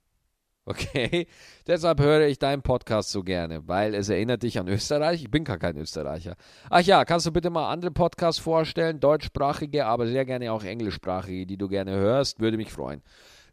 Okay? 0.65 1.27
Deshalb 1.67 1.99
höre 1.99 2.27
ich 2.27 2.39
deinen 2.39 2.61
Podcast 2.61 3.11
so 3.11 3.23
gerne, 3.23 3.67
weil 3.67 3.93
es 3.95 4.09
erinnert 4.09 4.43
dich 4.43 4.59
an 4.59 4.67
Österreich. 4.67 5.23
Ich 5.23 5.31
bin 5.31 5.43
gar 5.43 5.57
kein 5.57 5.77
Österreicher. 5.77 6.35
Ach 6.69 6.81
ja, 6.81 7.05
kannst 7.05 7.25
du 7.25 7.31
bitte 7.31 7.49
mal 7.49 7.71
andere 7.71 7.91
Podcasts 7.91 8.39
vorstellen? 8.39 8.99
Deutschsprachige, 8.99 9.85
aber 9.85 10.07
sehr 10.07 10.25
gerne 10.25 10.51
auch 10.51 10.63
englischsprachige, 10.63 11.45
die 11.45 11.57
du 11.57 11.67
gerne 11.67 11.91
hörst. 11.91 12.39
Würde 12.39 12.57
mich 12.57 12.71
freuen. 12.71 13.01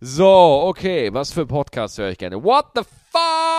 So, 0.00 0.28
okay, 0.66 1.12
was 1.12 1.32
für 1.32 1.46
Podcasts 1.46 1.98
höre 1.98 2.10
ich 2.10 2.18
gerne? 2.18 2.42
What 2.42 2.66
the 2.74 2.82
fuck? 3.10 3.57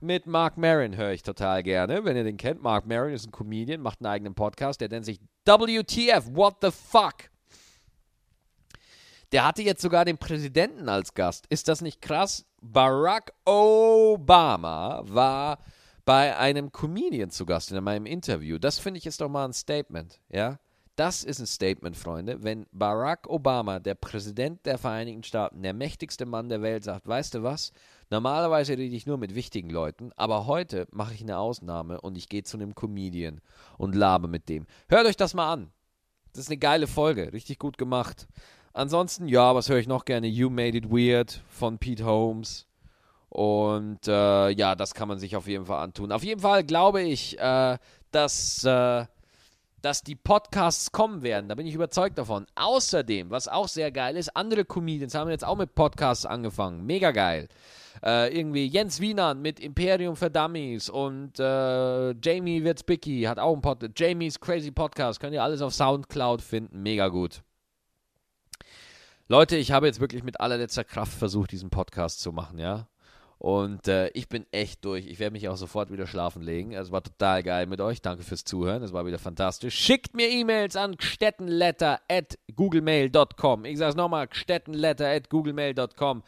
Mit 0.00 0.26
Mark 0.26 0.56
Marin 0.56 0.96
höre 0.96 1.12
ich 1.12 1.22
total 1.22 1.62
gerne. 1.62 2.04
Wenn 2.04 2.16
ihr 2.16 2.24
den 2.24 2.36
kennt, 2.36 2.62
Mark 2.62 2.86
Marin 2.86 3.14
ist 3.14 3.26
ein 3.26 3.32
Comedian, 3.32 3.80
macht 3.80 4.00
einen 4.00 4.12
eigenen 4.12 4.34
Podcast, 4.34 4.80
der 4.80 4.88
nennt 4.88 5.04
sich 5.04 5.20
WTF, 5.44 6.26
What 6.34 6.56
the 6.62 6.70
fuck? 6.70 7.30
Der 9.32 9.44
hatte 9.44 9.62
jetzt 9.62 9.82
sogar 9.82 10.04
den 10.04 10.18
Präsidenten 10.18 10.88
als 10.88 11.14
Gast. 11.14 11.46
Ist 11.48 11.68
das 11.68 11.80
nicht 11.80 12.00
krass? 12.00 12.46
Barack 12.60 13.32
Obama 13.44 15.02
war 15.06 15.58
bei 16.04 16.36
einem 16.36 16.70
Comedian 16.70 17.30
zu 17.30 17.44
Gast 17.44 17.72
in 17.72 17.82
meinem 17.82 18.06
Interview. 18.06 18.58
Das 18.58 18.78
finde 18.78 18.98
ich 18.98 19.06
ist 19.06 19.20
doch 19.20 19.28
mal 19.28 19.44
ein 19.44 19.52
Statement, 19.52 20.20
ja? 20.28 20.58
Das 20.94 21.24
ist 21.24 21.40
ein 21.40 21.46
Statement, 21.46 21.96
Freunde. 21.96 22.42
Wenn 22.42 22.66
Barack 22.72 23.28
Obama, 23.28 23.80
der 23.80 23.96
Präsident 23.96 24.64
der 24.64 24.78
Vereinigten 24.78 25.24
Staaten, 25.24 25.62
der 25.62 25.74
mächtigste 25.74 26.24
Mann 26.24 26.48
der 26.48 26.62
Welt, 26.62 26.84
sagt, 26.84 27.06
weißt 27.06 27.34
du 27.34 27.42
was? 27.42 27.72
Normalerweise 28.10 28.72
rede 28.72 28.94
ich 28.94 29.06
nur 29.06 29.18
mit 29.18 29.34
wichtigen 29.34 29.70
Leuten, 29.70 30.12
aber 30.16 30.46
heute 30.46 30.86
mache 30.92 31.14
ich 31.14 31.22
eine 31.22 31.38
Ausnahme 31.38 32.00
und 32.00 32.16
ich 32.16 32.28
gehe 32.28 32.44
zu 32.44 32.56
einem 32.56 32.74
Comedian 32.74 33.40
und 33.78 33.94
labe 33.94 34.28
mit 34.28 34.48
dem. 34.48 34.66
Hört 34.88 35.06
euch 35.06 35.16
das 35.16 35.34
mal 35.34 35.52
an. 35.52 35.70
Das 36.32 36.44
ist 36.44 36.50
eine 36.50 36.58
geile 36.58 36.86
Folge, 36.86 37.32
richtig 37.32 37.58
gut 37.58 37.78
gemacht. 37.78 38.28
Ansonsten, 38.72 39.26
ja, 39.26 39.54
was 39.54 39.68
höre 39.68 39.78
ich 39.78 39.88
noch 39.88 40.04
gerne? 40.04 40.26
You 40.26 40.50
Made 40.50 40.76
It 40.76 40.90
Weird 40.90 41.42
von 41.48 41.78
Pete 41.78 42.04
Holmes. 42.04 42.66
Und 43.28 44.06
äh, 44.06 44.50
ja, 44.50 44.74
das 44.74 44.94
kann 44.94 45.08
man 45.08 45.18
sich 45.18 45.34
auf 45.34 45.48
jeden 45.48 45.66
Fall 45.66 45.82
antun. 45.82 46.12
Auf 46.12 46.22
jeden 46.22 46.40
Fall 46.40 46.62
glaube 46.62 47.02
ich, 47.02 47.38
äh, 47.38 47.78
dass 48.12 48.64
äh, 48.64 49.06
dass 49.86 50.02
die 50.02 50.16
Podcasts 50.16 50.90
kommen 50.90 51.22
werden. 51.22 51.48
Da 51.48 51.54
bin 51.54 51.66
ich 51.66 51.74
überzeugt 51.74 52.18
davon. 52.18 52.46
Außerdem, 52.56 53.30
was 53.30 53.46
auch 53.46 53.68
sehr 53.68 53.92
geil 53.92 54.16
ist, 54.16 54.36
andere 54.36 54.64
Comedians 54.64 55.14
haben 55.14 55.30
jetzt 55.30 55.44
auch 55.44 55.56
mit 55.56 55.76
Podcasts 55.76 56.26
angefangen. 56.26 56.84
Mega 56.84 57.12
geil. 57.12 57.48
Äh, 58.04 58.36
irgendwie 58.38 58.66
Jens 58.66 59.00
Wienand 59.00 59.40
mit 59.42 59.60
Imperium 59.60 60.16
für 60.16 60.30
Dummies 60.30 60.88
und 60.88 61.38
äh, 61.38 62.10
Jamie 62.12 62.64
Witzbicki 62.64 63.22
hat 63.22 63.38
auch 63.38 63.52
einen 63.52 63.62
Podcast. 63.62 63.98
Jamies 63.98 64.40
Crazy 64.40 64.70
Podcast. 64.70 65.20
Könnt 65.20 65.34
ihr 65.34 65.42
alles 65.42 65.62
auf 65.62 65.74
Soundcloud 65.74 66.42
finden. 66.42 66.82
Mega 66.82 67.08
gut. 67.08 67.42
Leute, 69.28 69.56
ich 69.56 69.72
habe 69.72 69.86
jetzt 69.86 70.00
wirklich 70.00 70.22
mit 70.22 70.40
allerletzter 70.40 70.84
Kraft 70.84 71.12
versucht, 71.12 71.50
diesen 71.50 71.70
Podcast 71.70 72.20
zu 72.20 72.32
machen, 72.32 72.58
ja. 72.58 72.88
Und 73.38 73.86
äh, 73.86 74.08
ich 74.08 74.28
bin 74.28 74.46
echt 74.50 74.84
durch. 74.84 75.06
Ich 75.06 75.18
werde 75.18 75.32
mich 75.32 75.48
auch 75.48 75.56
sofort 75.56 75.92
wieder 75.92 76.06
schlafen 76.06 76.42
legen. 76.42 76.72
Es 76.72 76.90
war 76.90 77.02
total 77.02 77.42
geil 77.42 77.66
mit 77.66 77.80
euch. 77.82 78.00
Danke 78.00 78.22
fürs 78.22 78.44
Zuhören. 78.44 78.82
Es 78.82 78.94
war 78.94 79.04
wieder 79.04 79.18
fantastisch. 79.18 79.74
Schickt 79.74 80.14
mir 80.14 80.28
E-Mails 80.30 80.74
an 80.74 80.96
stettenletter 80.98 82.00
at 82.08 82.38
googlemail.com. 82.54 83.66
Ich 83.66 83.78
sage 83.78 83.90
es 83.90 83.96
nochmal, 83.96 84.28
stettenletter 84.30 85.08
at 85.08 85.28
googlemail.com. 85.28 86.22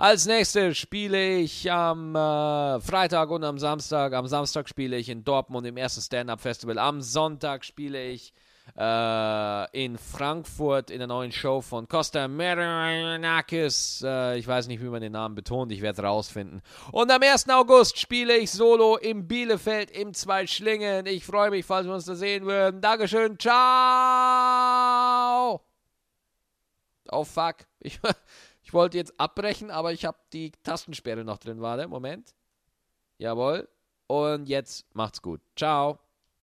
Als 0.00 0.26
nächstes 0.26 0.76
spiele 0.78 1.38
ich 1.38 1.70
am 1.70 2.14
äh, 2.16 2.80
Freitag 2.80 3.30
und 3.30 3.44
am 3.44 3.58
Samstag. 3.58 4.12
Am 4.12 4.26
Samstag 4.26 4.68
spiele 4.68 4.96
ich 4.96 5.08
in 5.08 5.24
Dortmund 5.24 5.66
im 5.66 5.76
ersten 5.76 6.00
Stand-Up-Festival. 6.00 6.78
Am 6.78 7.02
Sonntag 7.02 7.64
spiele 7.64 8.04
ich 8.04 8.32
äh, 8.76 9.84
in 9.84 9.98
Frankfurt 9.98 10.90
in 10.90 10.98
der 10.98 11.06
neuen 11.06 11.32
Show 11.32 11.60
von 11.60 11.88
Costa 11.88 12.28
Marinakis. 12.28 14.02
Äh, 14.04 14.38
ich 14.38 14.46
weiß 14.46 14.68
nicht, 14.68 14.82
wie 14.82 14.88
man 14.88 15.00
den 15.00 15.12
Namen 15.12 15.34
betont, 15.34 15.72
ich 15.72 15.82
werde 15.82 16.00
es 16.00 16.06
rausfinden. 16.06 16.62
Und 16.92 17.10
am 17.10 17.22
1. 17.22 17.48
August 17.50 17.98
spiele 17.98 18.36
ich 18.36 18.50
solo 18.50 18.96
im 18.96 19.26
Bielefeld 19.26 19.90
im 19.90 20.14
Zweischlingen. 20.14 21.06
Ich 21.06 21.24
freue 21.24 21.50
mich, 21.50 21.64
falls 21.64 21.86
wir 21.86 21.94
uns 21.94 22.04
da 22.04 22.14
sehen 22.14 22.44
würden. 22.46 22.80
Dankeschön, 22.80 23.38
ciao! 23.38 23.58
Oh 27.10 27.24
fuck, 27.24 27.56
ich, 27.80 28.00
ich 28.62 28.72
wollte 28.74 28.98
jetzt 28.98 29.18
abbrechen, 29.18 29.70
aber 29.70 29.92
ich 29.92 30.04
habe 30.04 30.18
die 30.32 30.52
Tastensperre 30.62 31.24
noch 31.24 31.38
drin. 31.38 31.60
Warte, 31.60 31.88
Moment. 31.88 32.34
Jawohl. 33.18 33.68
Und 34.06 34.48
jetzt 34.48 34.86
macht's 34.94 35.20
gut. 35.20 35.40
Ciao. 35.56 35.98